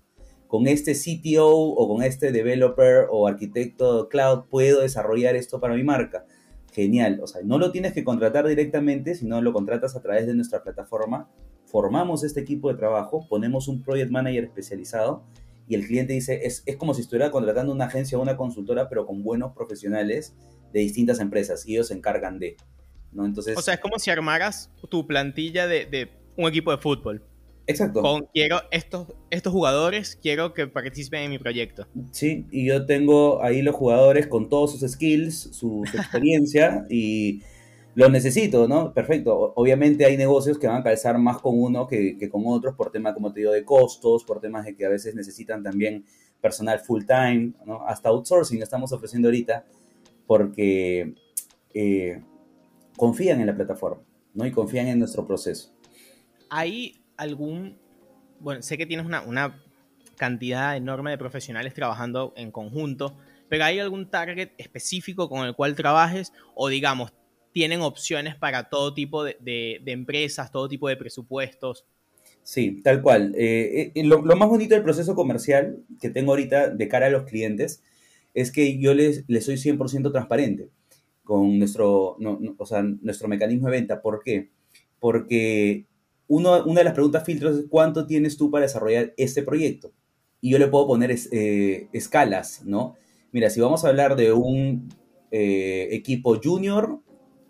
Con 0.47 0.67
este 0.67 0.93
CTO 0.93 1.49
o 1.49 1.87
con 1.87 2.03
este 2.03 2.31
developer 2.31 3.07
o 3.09 3.27
arquitecto 3.27 4.09
cloud 4.09 4.43
puedo 4.49 4.81
desarrollar 4.81 5.35
esto 5.35 5.59
para 5.59 5.73
mi 5.73 5.83
marca. 5.83 6.25
Genial, 6.71 7.19
o 7.21 7.27
sea, 7.27 7.41
no 7.43 7.57
lo 7.57 7.71
tienes 7.71 7.93
que 7.93 8.03
contratar 8.03 8.47
directamente, 8.47 9.15
sino 9.15 9.41
lo 9.41 9.51
contratas 9.51 9.95
a 9.95 10.01
través 10.01 10.25
de 10.25 10.33
nuestra 10.33 10.63
plataforma. 10.63 11.29
Formamos 11.65 12.23
este 12.23 12.39
equipo 12.39 12.69
de 12.71 12.77
trabajo, 12.77 13.27
ponemos 13.27 13.67
un 13.67 13.81
project 13.81 14.11
manager 14.11 14.45
especializado 14.45 15.23
y 15.67 15.75
el 15.75 15.85
cliente 15.85 16.13
dice, 16.13 16.45
es, 16.45 16.63
es 16.65 16.77
como 16.77 16.93
si 16.93 17.01
estuviera 17.01 17.31
contratando 17.31 17.71
una 17.73 17.85
agencia 17.85 18.17
o 18.17 18.21
una 18.21 18.37
consultora, 18.37 18.89
pero 18.89 19.05
con 19.05 19.23
buenos 19.23 19.53
profesionales 19.53 20.35
de 20.73 20.79
distintas 20.79 21.19
empresas 21.19 21.65
y 21.67 21.73
ellos 21.73 21.89
se 21.89 21.93
encargan 21.93 22.39
de, 22.39 22.57
¿no? 23.11 23.25
Entonces... 23.25 23.57
O 23.57 23.61
sea, 23.61 23.75
es 23.75 23.79
como 23.79 23.99
si 23.99 24.09
armaras 24.09 24.71
tu 24.89 25.05
plantilla 25.07 25.67
de, 25.67 26.09
un 26.37 26.47
equipo 26.47 26.71
de 26.71 26.77
fútbol. 26.77 27.23
Exacto. 27.71 28.01
Con 28.01 28.27
quiero 28.33 28.61
estos, 28.71 29.07
estos 29.29 29.51
jugadores, 29.51 30.17
quiero 30.21 30.53
que 30.53 30.67
participen 30.67 31.23
en 31.23 31.31
mi 31.31 31.39
proyecto. 31.39 31.87
Sí, 32.11 32.45
y 32.51 32.65
yo 32.65 32.85
tengo 32.85 33.43
ahí 33.43 33.61
los 33.61 33.75
jugadores 33.75 34.27
con 34.27 34.49
todos 34.49 34.71
sus 34.71 34.89
skills, 34.91 35.49
su, 35.53 35.83
experiencia 35.93 36.85
y 36.89 37.41
lo 37.95 38.09
necesito, 38.09 38.67
¿no? 38.67 38.93
Perfecto. 38.93 39.53
Obviamente 39.55 40.05
hay 40.05 40.15
negocios 40.17 40.57
que 40.57 40.67
van 40.67 40.77
a 40.77 40.83
calzar 40.83 41.17
más 41.17 41.39
con 41.39 41.59
uno 41.59 41.87
que, 41.87 42.17
que, 42.17 42.29
con 42.29 42.43
otros 42.45 42.75
por 42.75 42.91
tema, 42.91 43.13
como 43.13 43.33
te 43.33 43.41
digo, 43.41 43.51
de 43.51 43.65
costos, 43.65 44.23
por 44.23 44.39
temas 44.39 44.65
de 44.65 44.75
que 44.75 44.85
a 44.85 44.89
veces 44.89 45.15
necesitan 45.15 45.63
también 45.63 46.05
personal 46.41 46.79
full 46.79 47.03
time, 47.05 47.53
¿no? 47.65 47.85
Hasta 47.87 48.09
outsourcing 48.09 48.61
estamos 48.61 48.91
ofreciendo 48.91 49.27
ahorita 49.27 49.65
porque 50.25 51.13
eh, 51.73 52.21
confían 52.97 53.39
en 53.39 53.47
la 53.47 53.55
plataforma, 53.55 54.01
¿no? 54.33 54.45
Y 54.45 54.51
confían 54.51 54.87
en 54.87 54.99
nuestro 54.99 55.25
proceso. 55.25 55.73
¿Hay 56.49 57.00
algún, 57.21 57.77
bueno, 58.39 58.63
sé 58.63 58.79
que 58.79 58.87
tienes 58.87 59.05
una, 59.05 59.21
una 59.21 59.63
cantidad 60.17 60.75
enorme 60.75 61.11
de 61.11 61.19
profesionales 61.19 61.75
trabajando 61.75 62.33
en 62.35 62.51
conjunto, 62.51 63.15
pero 63.47 63.63
¿hay 63.63 63.77
algún 63.77 64.09
target 64.09 64.49
específico 64.57 65.29
con 65.29 65.45
el 65.45 65.55
cual 65.55 65.75
trabajes 65.75 66.33
o 66.55 66.67
digamos, 66.67 67.13
tienen 67.53 67.81
opciones 67.81 68.35
para 68.35 68.69
todo 68.69 68.95
tipo 68.95 69.23
de, 69.23 69.37
de, 69.39 69.91
empresas, 69.91 70.51
todo 70.51 70.67
tipo 70.67 70.89
de 70.89 70.97
presupuestos? 70.97 71.85
Sí, 72.41 72.81
tal 72.81 73.03
cual. 73.03 73.35
Eh, 73.37 73.91
eh, 73.93 74.03
lo, 74.03 74.25
lo, 74.25 74.35
más 74.35 74.49
bonito 74.49 74.73
del 74.73 74.83
proceso 74.83 75.13
comercial 75.13 75.77
que 76.01 76.09
tengo 76.09 76.31
ahorita 76.31 76.69
de 76.69 76.87
cara 76.87 77.05
a 77.05 77.11
los 77.11 77.25
clientes 77.25 77.83
es 78.33 78.51
que 78.51 78.79
yo 78.79 78.95
les, 78.95 79.25
les 79.27 79.45
soy 79.45 79.57
100% 79.57 80.11
transparente 80.11 80.69
con 81.23 81.59
nuestro, 81.59 82.17
o 82.57 82.65
sea, 82.65 82.81
nuestro 82.81 83.27
mecanismo 83.27 83.67
de 83.67 83.77
venta. 83.77 84.01
¿Por 84.01 84.23
qué? 84.23 84.49
Porque 84.99 85.85
una 86.39 86.79
de 86.79 86.83
las 86.83 86.93
preguntas 86.93 87.23
filtros 87.25 87.57
es 87.57 87.65
cuánto 87.69 88.05
tienes 88.05 88.37
tú 88.37 88.49
para 88.49 88.63
desarrollar 88.63 89.13
este 89.17 89.43
proyecto. 89.43 89.91
Y 90.39 90.49
yo 90.51 90.57
le 90.57 90.67
puedo 90.67 90.87
poner 90.87 91.15
eh, 91.31 91.87
escalas, 91.93 92.61
¿no? 92.65 92.95
Mira, 93.31 93.49
si 93.49 93.59
vamos 93.61 93.85
a 93.85 93.89
hablar 93.89 94.15
de 94.15 94.33
un 94.33 94.89
eh, 95.29 95.89
equipo 95.91 96.39
junior, 96.41 96.99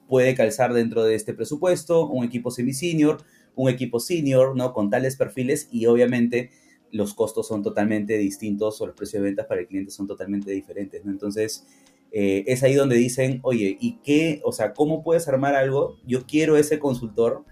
puede 0.07 0.35
calzar 0.35 0.73
dentro 0.73 1.03
de 1.03 1.15
este 1.15 1.33
presupuesto, 1.33 2.07
un 2.07 2.25
equipo 2.25 2.51
semi-senior, 2.51 3.23
un 3.55 3.69
equipo 3.69 3.99
senior, 3.99 4.55
¿no? 4.55 4.73
Con 4.73 4.89
tales 4.89 5.15
perfiles 5.15 5.69
y 5.71 5.85
obviamente 5.85 6.49
los 6.91 7.13
costos 7.13 7.47
son 7.47 7.63
totalmente 7.63 8.17
distintos 8.17 8.81
o 8.81 8.87
los 8.87 8.95
precios 8.95 9.21
de 9.21 9.29
ventas 9.29 9.45
para 9.45 9.61
el 9.61 9.67
cliente 9.67 9.91
son 9.91 10.07
totalmente 10.07 10.51
diferentes, 10.51 11.05
¿no? 11.05 11.11
Entonces, 11.11 11.65
eh, 12.11 12.43
es 12.47 12.61
ahí 12.63 12.73
donde 12.73 12.97
dicen, 12.97 13.39
oye, 13.43 13.77
¿y 13.79 13.99
qué? 14.03 14.41
O 14.43 14.51
sea, 14.51 14.73
¿cómo 14.73 15.01
puedes 15.01 15.27
armar 15.27 15.55
algo? 15.55 15.97
Yo 16.05 16.25
quiero 16.25 16.57
ese 16.57 16.77
consultor, 16.77 17.45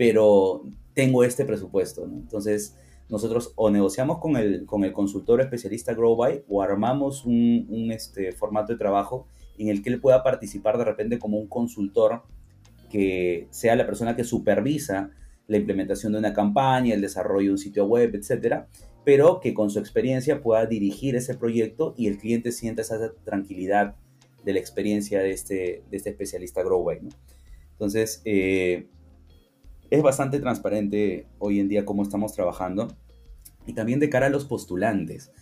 pero 0.00 0.62
tengo 0.94 1.24
este 1.24 1.44
presupuesto, 1.44 2.06
¿no? 2.06 2.16
Entonces, 2.16 2.74
nosotros 3.10 3.52
o 3.54 3.68
negociamos 3.68 4.16
con 4.16 4.34
el, 4.38 4.64
con 4.64 4.82
el 4.82 4.94
consultor 4.94 5.42
especialista 5.42 5.92
GrowBuy 5.92 6.42
o 6.48 6.62
armamos 6.62 7.26
un, 7.26 7.66
un 7.68 7.92
este, 7.92 8.32
formato 8.32 8.72
de 8.72 8.78
trabajo 8.78 9.26
en 9.58 9.68
el 9.68 9.82
que 9.82 9.90
él 9.90 10.00
pueda 10.00 10.22
participar 10.22 10.78
de 10.78 10.86
repente 10.86 11.18
como 11.18 11.36
un 11.36 11.48
consultor 11.48 12.22
que 12.88 13.46
sea 13.50 13.76
la 13.76 13.84
persona 13.84 14.16
que 14.16 14.24
supervisa 14.24 15.10
la 15.48 15.58
implementación 15.58 16.14
de 16.14 16.20
una 16.20 16.32
campaña, 16.32 16.94
el 16.94 17.02
desarrollo 17.02 17.48
de 17.48 17.52
un 17.52 17.58
sitio 17.58 17.84
web, 17.84 18.14
etcétera, 18.14 18.68
pero 19.04 19.38
que 19.38 19.52
con 19.52 19.68
su 19.68 19.80
experiencia 19.80 20.40
pueda 20.40 20.64
dirigir 20.64 21.14
ese 21.14 21.34
proyecto 21.34 21.92
y 21.98 22.06
el 22.06 22.16
cliente 22.16 22.52
sienta 22.52 22.80
esa 22.80 23.12
tranquilidad 23.24 23.96
de 24.46 24.54
la 24.54 24.60
experiencia 24.60 25.20
de 25.20 25.32
este, 25.32 25.82
de 25.90 25.96
este 25.98 26.08
especialista 26.08 26.62
GrowWay. 26.62 27.00
Entonces, 27.72 28.22
eh, 28.24 28.88
es 29.90 30.02
bastante 30.02 30.38
transparente 30.38 31.26
hoy 31.38 31.60
en 31.60 31.68
día 31.68 31.84
cómo 31.84 32.02
estamos 32.02 32.32
trabajando 32.32 32.88
y 33.66 33.74
también 33.74 34.00
de 34.00 34.08
cara 34.08 34.26
a 34.26 34.30
los 34.30 34.44
postulantes. 34.44 35.32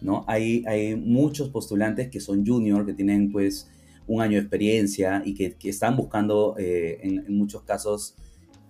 ¿no? 0.00 0.24
Hay, 0.28 0.64
hay 0.66 0.94
muchos 0.94 1.50
postulantes 1.50 2.08
que 2.08 2.20
son 2.20 2.46
junior, 2.46 2.86
que 2.86 2.94
tienen 2.94 3.30
pues 3.30 3.68
un 4.06 4.22
año 4.22 4.34
de 4.34 4.40
experiencia 4.40 5.22
y 5.24 5.34
que, 5.34 5.56
están 5.68 5.96
buscando 5.96 6.54
eh, 6.58 7.00
en, 7.02 7.36
muchos 7.36 7.62
casos 7.62 8.14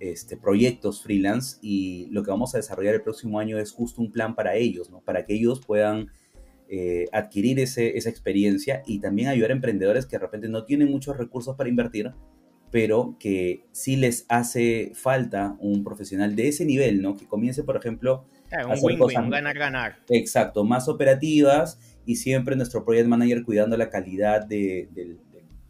este, 0.00 0.36
proyectos 0.36 1.02
freelance 1.02 1.58
y 1.60 2.06
lo 2.10 2.22
que 2.22 2.30
vamos 2.30 2.54
a 2.54 2.58
desarrollar 2.58 2.94
el 2.94 3.02
próximo 3.02 3.38
año 3.38 3.58
es 3.58 3.72
justo 3.72 4.00
un 4.00 4.10
plan 4.10 4.34
para 4.34 4.56
ellos, 4.56 4.90
¿no? 4.90 5.00
para 5.00 5.24
que 5.24 5.34
ellos 5.34 5.60
puedan 5.64 6.08
eh, 6.68 7.06
adquirir 7.12 7.60
ese, 7.60 7.96
esa 7.96 8.08
experiencia 8.08 8.82
y 8.86 9.00
también 9.00 9.28
ayudar 9.28 9.50
a 9.50 9.54
emprendedores 9.54 10.06
que 10.06 10.16
de 10.16 10.20
repente 10.20 10.48
no 10.48 10.64
tienen 10.64 10.90
muchos 10.90 11.16
recursos 11.16 11.56
para 11.56 11.68
invertir, 11.68 12.12
pero 12.70 13.16
que 13.18 13.64
sí 13.72 13.96
les 13.96 14.26
hace 14.28 14.92
falta 14.94 15.57
un 15.61 15.85
profesional 15.85 16.37
de 16.37 16.48
ese 16.48 16.64
nivel, 16.64 17.00
¿no? 17.02 17.16
que 17.16 17.26
comience, 17.26 17.64
por 17.64 17.76
ejemplo, 17.76 18.24
a 18.52 18.72
hacer 18.72 18.85
win 18.85 18.98
cosas, 18.98 19.28
ganar-ganar. 19.28 19.96
Exacto, 20.09 20.64
más 20.64 20.88
operativas 20.88 21.78
y 22.04 22.16
siempre 22.16 22.57
nuestro 22.57 22.85
project 22.85 23.09
manager 23.09 23.44
cuidando 23.44 23.76
la 23.76 23.90
calidad 23.90 24.46
del, 24.46 24.92
del 24.94 25.18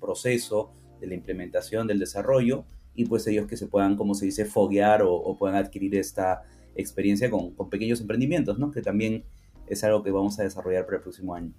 proceso, 0.01 0.73
de 1.01 1.07
la 1.07 1.15
implementación, 1.15 1.87
del 1.87 1.99
desarrollo 1.99 2.65
y 2.99 3.05
pues 3.05 3.25
ellos 3.29 3.47
que 3.47 3.57
se 3.57 3.69
puedan, 3.69 3.97
como 3.97 4.15
se 4.15 4.27
dice, 4.27 4.45
foguear 4.45 5.03
o, 5.05 5.37
puedan 5.39 5.55
adquirir 5.55 5.95
esta 5.95 6.43
experiencia 6.75 7.31
con, 7.31 7.55
pequeños 7.71 8.01
emprendimientos, 8.01 8.59
¿no? 8.59 8.73
Que 8.73 8.83
también 8.83 9.25
es 9.69 9.85
algo 9.85 10.03
que 10.03 10.11
vamos 10.11 10.37
a 10.41 10.43
desarrollar 10.43 10.85
para 10.85 10.97
el 10.97 11.03
próximo 11.05 11.33
año. 11.33 11.53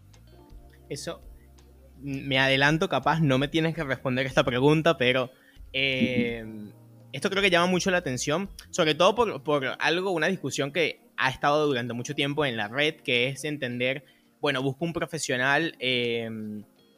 Eso, 0.90 1.22
me 2.02 2.40
adelanto, 2.40 2.90
capaz 2.90 3.20
no 3.20 3.38
me 3.38 3.48
tienes 3.48 3.76
que 3.76 3.84
responder 3.84 4.26
esta 4.26 4.44
pregunta, 4.44 4.98
pero 4.98 5.32
eh, 5.74 6.46
esto 7.12 7.30
creo 7.30 7.42
que 7.42 7.50
llama 7.50 7.68
mucho 7.68 7.92
la 7.92 7.98
atención, 7.98 8.50
sobre 8.70 8.96
todo 8.96 9.44
por, 9.44 9.78
algo, 9.80 10.12
una 10.12 10.28
discusión 10.28 10.72
que 10.72 11.02
ha 11.18 11.30
estado 11.30 11.68
durante 11.68 11.94
mucho 11.94 12.16
tiempo 12.16 12.46
en 12.46 12.58
la 12.58 12.68
red, 12.68 12.96
que 12.96 13.28
es 13.28 13.44
entender, 13.44 14.06
bueno, 14.42 14.62
busco 14.62 14.86
un 14.86 14.94
profesional 14.94 15.76
eh, 15.80 16.30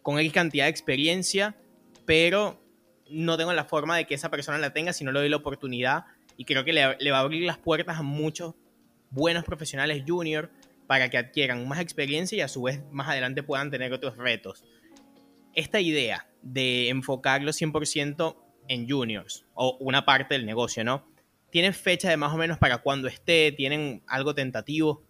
con 0.01 0.19
X 0.19 0.33
cantidad 0.33 0.65
de 0.65 0.71
experiencia, 0.71 1.55
pero 2.05 2.61
no 3.09 3.37
tengo 3.37 3.53
la 3.53 3.65
forma 3.65 3.97
de 3.97 4.05
que 4.05 4.15
esa 4.15 4.29
persona 4.29 4.57
la 4.57 4.73
tenga 4.73 4.93
si 4.93 5.03
no 5.03 5.11
le 5.11 5.19
doy 5.19 5.29
la 5.29 5.37
oportunidad. 5.37 6.05
Y 6.37 6.45
creo 6.45 6.63
que 6.63 6.73
le, 6.73 7.11
va 7.11 7.17
a 7.17 7.21
abrir 7.21 7.45
las 7.45 7.57
puertas 7.57 7.99
a 7.99 8.03
muchos 8.03 8.55
buenos 9.09 9.43
profesionales 9.43 10.03
junior 10.07 10.49
para 10.87 11.09
que 11.09 11.17
adquieran 11.17 11.67
más 11.67 11.79
experiencia 11.79 12.37
y 12.37 12.41
a 12.41 12.47
su 12.47 12.63
vez 12.63 12.81
más 12.91 13.09
adelante 13.09 13.43
puedan 13.43 13.69
tener 13.69 13.93
otros 13.93 14.17
retos. 14.17 14.63
Esta 15.55 15.79
idea 15.79 16.27
de 16.41 16.89
enfocarlo 16.89 17.51
100% 17.51 18.35
en 18.67 18.89
juniors 18.89 19.45
o 19.53 19.77
una 19.79 20.05
parte 20.05 20.33
del 20.33 20.45
negocio, 20.45 20.83
¿no? 20.83 21.05
¿Tienen 21.51 21.73
fecha 21.73 22.09
de 22.09 22.17
más 22.17 22.33
o 22.33 22.37
menos 22.37 22.57
para 22.57 22.77
cuando 22.77 23.07
esté? 23.07 23.51
¿Tienen 23.51 24.01
algo 24.07 24.33
tentativo? 24.33 25.03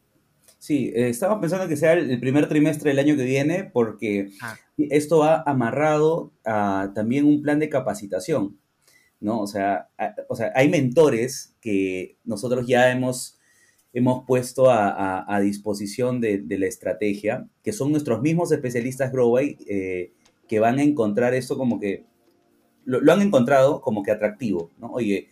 Sí, 0.57 0.91
eh, 0.95 1.09
estamos 1.09 1.39
pensando 1.39 1.67
que 1.67 1.75
sea 1.75 1.93
el, 1.93 2.19
primer 2.19 2.47
trimestre 2.47 2.89
del 2.89 2.99
año 2.99 3.15
que 3.15 3.23
viene 3.23 3.63
porque 3.63 4.29
ah. 4.41 4.57
esto 4.77 5.19
va 5.19 5.43
amarrado 5.45 6.33
a 6.45 6.91
también 6.93 7.25
un 7.25 7.41
plan 7.41 7.59
de 7.59 7.69
capacitación, 7.69 8.59
¿no? 9.19 9.39
O 9.39 9.47
sea, 9.47 9.89
o 10.29 10.35
sea 10.35 10.51
hay 10.55 10.69
mentores 10.69 11.55
que 11.61 12.17
nosotros 12.23 12.67
ya 12.67 12.91
hemos, 12.91 13.39
hemos 13.93 14.25
puesto 14.25 14.69
a, 14.69 15.39
disposición 15.41 16.21
de, 16.21 16.43
la 16.47 16.67
estrategia, 16.67 17.47
que 17.63 17.73
son 17.73 17.91
nuestros 17.91 18.21
mismos 18.21 18.51
especialistas 18.51 19.11
Growway, 19.11 19.57
eh, 19.67 20.13
que 20.51 20.59
van 20.59 20.79
a 20.79 20.83
encontrar 20.83 21.33
esto 21.33 21.57
como 21.57 21.79
que, 21.79 22.03
lo, 22.83 22.99
lo, 22.99 23.13
han 23.13 23.21
encontrado 23.21 23.79
como 23.79 24.03
que 24.03 24.11
atractivo, 24.11 24.69
¿no? 24.79 24.91
Oye, 24.91 25.29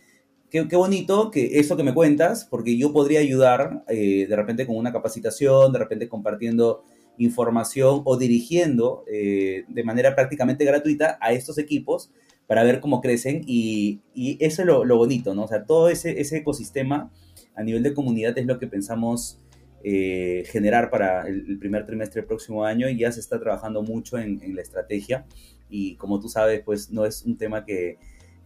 qué, 0.48 0.62
bonito 0.62 1.30
que 1.30 1.60
eso 1.60 1.76
que 1.76 1.82
me 1.82 1.92
cuentas, 1.92 2.46
porque 2.50 2.78
yo 2.78 2.90
podría 2.94 3.20
ayudar 3.20 3.84
eh, 3.88 4.24
de 4.26 4.34
repente 4.34 4.66
con 4.66 4.76
una 4.78 4.94
capacitación, 4.94 5.74
de 5.74 5.78
repente 5.78 6.08
compartiendo 6.08 6.84
información 7.18 8.00
o 8.06 8.16
dirigiendo 8.16 9.04
eh, 9.12 9.64
de 9.68 9.84
manera 9.84 10.14
prácticamente 10.14 10.64
gratuita 10.64 11.18
a 11.20 11.34
estos 11.34 11.58
equipos 11.58 12.10
para 12.46 12.64
ver 12.64 12.80
cómo 12.80 13.02
crecen 13.02 13.42
y, 13.46 14.00
eso 14.40 14.62
es 14.62 14.66
lo, 14.66 14.96
bonito, 14.96 15.34
¿no? 15.34 15.44
O 15.44 15.48
sea, 15.48 15.66
todo 15.66 15.90
ese, 15.90 16.18
ese 16.18 16.38
ecosistema 16.38 17.12
a 17.54 17.62
nivel 17.62 17.82
de 17.82 17.92
comunidad 17.92 18.38
es 18.38 18.46
lo 18.46 18.58
que 18.58 18.68
pensamos 18.68 19.38
eh, 19.82 20.44
generar 20.46 20.90
para 20.90 21.26
el, 21.26 21.58
primer 21.58 21.86
trimestre 21.86 22.20
del 22.20 22.28
próximo 22.28 22.64
año 22.64 22.88
y 22.88 22.98
ya 22.98 23.12
se 23.12 23.20
está 23.20 23.38
trabajando 23.40 23.82
mucho 23.82 24.18
en, 24.18 24.40
la 24.54 24.62
estrategia 24.62 25.26
y 25.68 25.96
como 25.96 26.20
tú 26.20 26.28
sabes, 26.28 26.62
pues 26.64 26.90
no 26.90 27.04
es 27.04 27.24
un 27.24 27.36
tema 27.36 27.64
que 27.64 27.98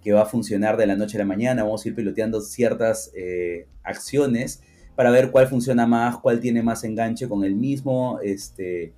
que 0.04 0.12
va 0.12 0.22
a 0.22 0.26
funcionar 0.26 0.76
de 0.76 0.86
la 0.86 0.96
noche 0.96 1.16
a 1.16 1.20
la 1.20 1.24
mañana. 1.24 1.64
Vamos 1.64 1.84
a 1.84 1.88
ir 1.88 1.94
piloteando 1.94 2.42
ciertas 2.42 3.10
eh, 3.16 3.66
acciones 3.82 4.62
para 4.94 5.10
ver 5.10 5.30
cuál 5.30 5.48
funciona 5.48 5.86
más, 5.86 6.18
cuál 6.18 6.40
tiene 6.40 6.62
más 6.62 6.84
enganche 6.84 7.26
con 7.26 7.42
el 7.42 7.56
mismo 7.56 8.20
este, 8.22 8.92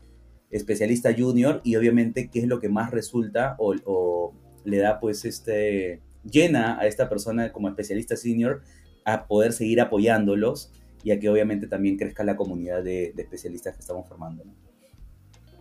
especialista 0.50 1.14
junior 1.16 1.60
y 1.64 1.76
obviamente 1.76 2.28
qué 2.28 2.40
es 2.40 2.48
lo 2.48 2.60
que 2.60 2.68
más 2.68 2.90
resulta 2.90 3.56
o, 3.58 4.34
le 4.64 4.78
da 4.78 4.98
pues 4.98 5.24
este 5.24 6.00
llena 6.28 6.76
a 6.80 6.88
esta 6.88 7.08
persona 7.08 7.52
como 7.52 7.68
especialista 7.68 8.16
senior 8.16 8.62
a 9.04 9.28
poder 9.28 9.52
seguir 9.52 9.80
apoyándolos 9.80 10.72
y 11.06 11.12
a 11.12 11.20
que 11.20 11.28
obviamente 11.30 11.68
también 11.68 11.96
crezca 11.96 12.24
la 12.24 12.36
comunidad 12.36 12.82
de, 12.82 13.14
especialistas 13.16 13.74
que 13.74 13.80
estamos 13.80 14.08
formando. 14.08 14.42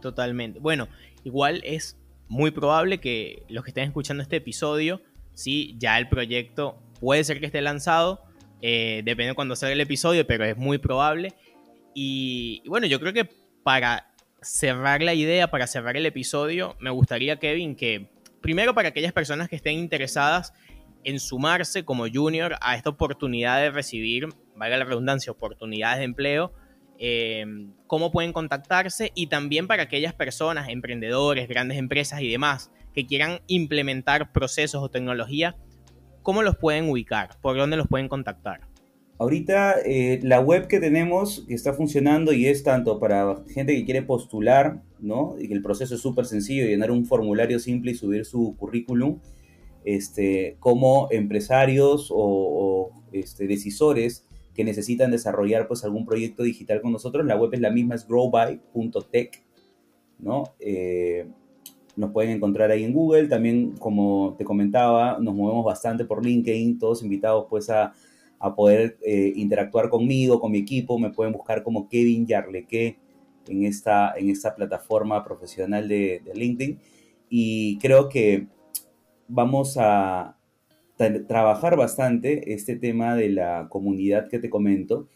Totalmente. 0.02 0.60
Bueno, 0.60 0.88
igual 1.24 1.62
es 1.64 1.98
muy 2.28 2.50
probable 2.50 3.00
que 3.00 3.44
los 3.48 3.64
que 3.64 3.70
estén 3.70 3.84
escuchando 3.84 4.24
este 4.24 4.38
episodio 4.38 5.02
¿sí? 5.36 5.76
Ya 5.78 6.00
el 6.00 6.10
proyecto 6.10 6.82
puede 7.00 7.24
ser 7.24 7.40
que 7.40 7.46
esté 7.46 7.62
lanzado, 7.62 8.24
eh, 8.62 9.04
depende 9.06 9.30
de 9.30 9.36
cuándo 9.36 9.56
salga 9.56 9.74
el 9.74 9.82
episodio, 9.82 10.26
pero 10.26 10.46
es 10.46 10.58
muy 10.58 10.80
probable. 10.80 11.34
Y, 11.94 12.64
bueno, 12.68 12.88
yo 12.88 13.00
creo 13.00 13.14
que 13.14 13.30
para 13.64 14.12
cerrar 14.42 15.04
la 15.04 15.14
idea, 15.14 15.52
para 15.52 15.68
cerrar 15.68 15.96
el 15.96 16.08
episodio, 16.08 16.76
me 16.80 16.90
gustaría, 16.90 17.38
Kevin, 17.38 17.76
que 17.76 18.10
primero 18.42 18.74
para 18.74 18.90
aquellas 18.90 19.14
personas 19.14 19.48
que 19.48 19.56
estén 19.56 19.78
interesadas 19.78 20.54
en 21.06 21.20
sumarse 21.20 21.86
como 21.86 22.08
junior 22.12 22.56
a 22.62 22.76
esta 22.76 22.90
oportunidad 22.90 23.62
de 23.62 23.72
recibir, 23.72 24.28
valga 24.56 24.78
la 24.78 24.86
redundancia, 24.86 25.32
oportunidades 25.32 26.00
de 26.00 26.04
empleo, 26.04 26.52
eh, 26.98 27.46
cómo 27.88 28.12
pueden 28.12 28.34
contactarse 28.34 29.12
y 29.16 29.28
también 29.28 29.68
para 29.68 29.84
aquellas 29.84 30.14
personas, 30.14 30.68
emprendedores, 30.68 31.48
grandes 31.48 31.78
empresas 31.78 32.22
y 32.22 32.30
demás, 32.30 32.72
que 32.94 33.06
quieran 33.06 33.40
implementar 33.48 34.32
procesos 34.32 34.82
o 34.82 34.90
tecnología, 34.90 35.56
¿cómo 36.24 36.42
los 36.42 36.58
pueden 36.58 36.90
ubicar? 36.90 37.40
¿Por 37.40 37.56
dónde 37.56 37.78
los 37.78 37.88
pueden 37.88 38.08
contactar? 38.08 38.62
Ahorita 39.20 39.76
eh, 39.86 40.20
la 40.24 40.42
web 40.42 40.68
que 40.68 40.80
tenemos 40.80 41.46
que 41.48 41.54
está 41.54 41.74
funcionando 41.74 42.34
y 42.34 42.48
es 42.48 42.64
tanto 42.64 43.00
para 43.00 43.44
gente 43.54 43.76
que 43.76 43.86
quiere 43.86 44.02
postular, 44.02 44.82
¿no? 45.00 45.36
Y 45.40 45.48
que 45.48 45.54
el 45.54 45.62
proceso 45.62 45.96
es 45.96 46.02
súper 46.02 46.26
sencillo, 46.26 46.66
llenar 46.66 46.92
un 46.92 47.06
formulario 47.06 47.60
simple 47.60 47.92
y 47.92 47.96
subir 47.96 48.26
su 48.26 48.56
currículum, 48.58 49.20
este, 49.86 50.58
como 50.60 51.08
empresarios 51.12 52.10
o, 52.12 52.92
este, 53.12 53.48
decisores 53.48 54.26
que 54.54 54.64
necesitan 54.64 55.12
desarrollar 55.12 55.68
pues 55.68 55.84
algún 55.84 56.06
proyecto 56.06 56.44
digital 56.44 56.82
con 56.82 56.92
nosotros. 56.92 57.26
La 57.26 57.38
web 57.38 57.54
es 57.54 57.62
la 57.62 57.72
misma, 57.72 57.96
es 57.96 58.08
growby.tech, 58.08 59.44
¿no? 60.20 60.44
Eh, 60.60 61.28
nos 61.96 62.12
pueden 62.12 62.32
encontrar 62.32 62.72
ahí 62.72 62.84
en 62.84 62.94
Google. 62.94 63.28
También, 63.28 63.76
como 63.78 64.36
te 64.38 64.44
comentaba, 64.44 65.18
nos 65.20 65.34
movemos 65.34 65.64
bastante 65.66 66.04
por 66.06 66.26
LinkedIn. 66.26 66.80
Todos 66.80 67.04
invitados 67.04 67.46
pues 67.50 67.70
a, 67.70 67.94
poder 68.56 68.98
eh, 69.02 69.34
interactuar 69.36 69.90
conmigo, 69.90 70.40
con 70.40 70.52
mi 70.52 70.60
equipo. 70.60 71.00
Me 71.00 71.10
pueden 71.10 71.34
buscar 71.34 71.64
como 71.64 71.88
Kevin 71.90 72.28
Yarleque 72.28 72.98
en 73.48 73.66
esta, 73.66 74.14
en 74.16 74.30
esta 74.30 74.56
plataforma 74.56 75.24
profesional 75.24 75.88
de, 75.88 76.22
LinkedIn. 76.34 76.80
Y 77.30 77.78
creo 77.80 78.08
que 78.10 78.48
vamos 79.28 79.78
a 79.78 80.38
trabajar 81.28 81.76
bastante 81.76 82.54
este 82.54 82.76
tema 82.76 83.16
de 83.16 83.30
la 83.30 83.68
comunidad 83.70 84.30
que 84.30 84.40
te 84.40 84.50
comento, 84.50 85.08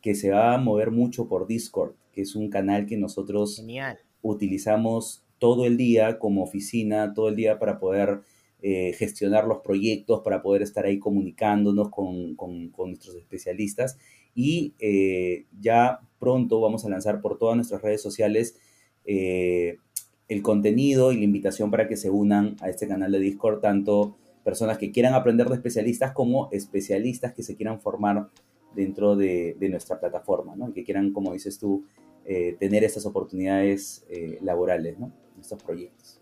que 0.00 0.14
se 0.14 0.30
va 0.30 0.54
a 0.54 0.58
mover 0.58 0.90
mucho 0.90 1.28
por 1.28 1.46
Discord, 1.46 1.94
que 2.12 2.22
es 2.22 2.36
un 2.36 2.50
canal 2.50 2.86
que 2.86 2.96
nosotros 2.96 3.64
utilizamos 4.22 5.24
todo 5.38 5.66
el 5.66 5.76
día 5.76 6.18
como 6.18 6.42
oficina, 6.42 7.12
todo 7.14 7.28
el 7.28 7.36
día 7.36 7.58
para 7.58 7.78
poder 7.78 8.20
eh, 8.62 8.94
gestionar 8.94 9.46
los 9.46 9.58
proyectos, 9.58 10.22
para 10.22 10.40
poder 10.40 10.62
estar 10.62 10.86
ahí 10.86 10.98
comunicándonos 10.98 11.90
con, 11.90 12.36
nuestros 12.76 13.16
especialistas. 13.16 13.98
Y 14.34 14.74
eh, 14.78 15.46
ya 15.60 16.00
pronto 16.18 16.60
vamos 16.60 16.84
a 16.84 16.88
lanzar 16.88 17.20
por 17.20 17.36
todas 17.38 17.56
nuestras 17.56 17.82
redes 17.82 18.00
sociales 18.02 18.58
eh, 19.04 19.76
el 20.28 20.42
contenido 20.42 21.12
y 21.12 21.18
la 21.18 21.24
invitación 21.24 21.70
para 21.70 21.88
que 21.88 21.96
se 21.96 22.10
unan 22.10 22.56
a 22.60 22.68
este 22.68 22.88
canal 22.88 23.12
de 23.12 23.18
Discord, 23.18 23.60
tanto 23.60 24.16
personas 24.42 24.78
que 24.78 24.90
quieran 24.90 25.14
aprender 25.14 25.48
de 25.48 25.56
especialistas 25.56 26.12
como 26.12 26.48
especialistas 26.52 27.32
que 27.32 27.42
se 27.42 27.56
quieran 27.56 27.80
formar 27.80 28.28
dentro 28.74 29.16
de, 29.16 29.56
nuestra 29.70 30.00
plataforma, 30.00 30.56
¿no? 30.56 30.68
Y 30.68 30.72
que 30.72 30.84
quieran, 30.84 31.12
como 31.12 31.32
dices 31.32 31.58
tú, 31.58 31.84
tener 32.58 32.84
estas 32.84 33.06
oportunidades 33.06 34.04
laborales, 34.40 34.98
¿no? 34.98 35.12
estos 35.40 35.62
proyectos. 35.62 36.20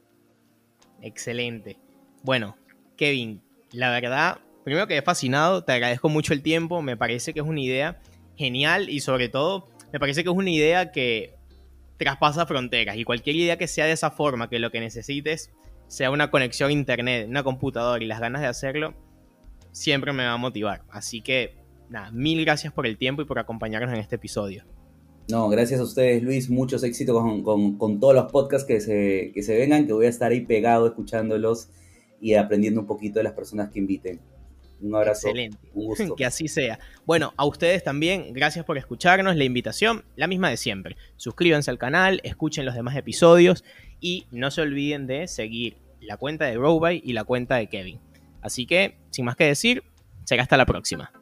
Excelente. 1.01 1.77
Bueno, 2.23 2.57
Kevin, 2.97 3.41
la 3.73 3.91
verdad, 3.91 4.39
primero 4.65 4.87
que 4.87 4.97
he 4.97 5.03
fascinado, 5.03 5.65
te 5.65 5.73
agradezco 5.73 6.09
mucho 6.09 6.33
el 6.33 6.43
tiempo, 6.43 6.83
me 6.83 6.97
parece 6.97 7.33
que 7.33 7.41
es 7.41 7.47
una 7.47 7.61
idea 7.61 8.01
genial 8.37 8.89
y 8.89 9.01
sobre 9.01 9.29
todo 9.29 9.69
me 9.93 10.01
parece 10.01 10.23
que 10.23 10.31
es 10.31 10.37
una 10.37 10.51
idea 10.51 10.93
que 10.93 11.35
traspasa 12.03 12.47
fronteras 12.47 12.97
y 12.97 13.05
cualquier 13.05 13.37
idea 13.37 13.57
que 13.57 13.67
sea 13.67 13.87
de 13.87 13.93
esa 13.93 14.11
forma, 14.11 14.49
que 14.49 14.59
lo 14.59 14.71
que 14.71 14.81
necesites 14.81 15.51
sea 15.89 16.11
una 16.11 16.31
conexión 16.31 16.71
a 16.71 16.73
internet, 16.73 17.27
una 17.29 17.43
computadora 17.43 18.03
y 18.03 18.07
las 18.07 18.21
ganas 18.21 18.43
de 18.43 18.49
hacerlo, 18.49 18.95
siempre 19.73 20.13
me 20.13 20.25
va 20.25 20.33
a 20.33 20.37
motivar. 20.39 20.83
Así 20.91 21.21
que, 21.21 21.55
nada, 21.89 22.11
mil 22.13 22.43
gracias 22.45 22.73
por 22.73 22.87
el 22.87 22.97
tiempo 22.97 23.23
y 23.23 23.25
por 23.25 23.39
acompañarnos 23.39 23.93
en 23.93 23.99
este 23.99 24.17
episodio. 24.17 24.65
No, 25.29 25.49
gracias 25.49 25.81
a 25.81 25.85
ustedes, 25.85 26.23
Luis. 26.23 26.51
Muchos 26.51 26.83
éxitos 26.83 27.23
con, 27.43 28.01
todos 28.01 28.15
los 28.15 28.31
podcasts 28.33 28.67
que 28.67 28.81
se, 28.81 29.33
que 29.35 29.43
se 29.43 29.57
vengan, 29.57 29.87
que 29.87 29.93
voy 29.93 30.07
a 30.07 30.09
estar 30.09 30.33
ahí 30.33 30.41
pegado 30.41 30.87
escuchándolos 30.87 31.71
y 32.21 32.35
aprendiendo 32.35 32.81
un 32.81 32.87
poquito 32.87 33.19
de 33.19 33.25
las 33.25 33.33
personas 33.33 33.71
que 33.71 33.79
inviten. 33.79 34.21
Un 34.83 34.95
abrazo. 34.95 35.29
Excelente. 35.29 35.59
Un 35.73 35.87
gusto. 35.87 36.15
Que 36.17 36.25
así 36.25 36.49
sea. 36.49 36.79
Bueno, 37.07 37.33
a 37.37 37.47
ustedes 37.47 37.83
también, 37.85 38.33
gracias 38.33 38.65
por 38.65 38.77
escucharnos. 38.77 39.37
La 39.37 39.45
invitación, 39.45 40.05
la 40.17 40.27
misma 40.27 40.51
de 40.51 40.57
siempre. 40.57 40.97
Suscríbanse 41.17 41.71
al 41.71 41.79
canal, 41.79 42.21
escuchen 42.25 42.67
los 42.67 42.75
demás 42.75 42.97
episodios 42.97 43.65
y 44.01 44.27
no 44.31 44.51
se 44.51 44.61
olviden 44.63 45.07
de 45.07 45.29
seguir 45.29 45.79
la 46.01 46.17
cuenta 46.17 46.45
de 46.47 46.57
Robay 46.57 47.01
y 47.05 47.13
la 47.13 47.25
cuenta 47.25 47.57
de 47.57 47.69
Kevin. 47.69 48.01
Así 48.43 48.67
que, 48.67 48.99
sin 49.11 49.25
más 49.25 49.37
que 49.37 49.45
decir, 49.45 49.85
será 50.25 50.43
hasta 50.43 50.57
la 50.57 50.67
próxima. 50.67 51.13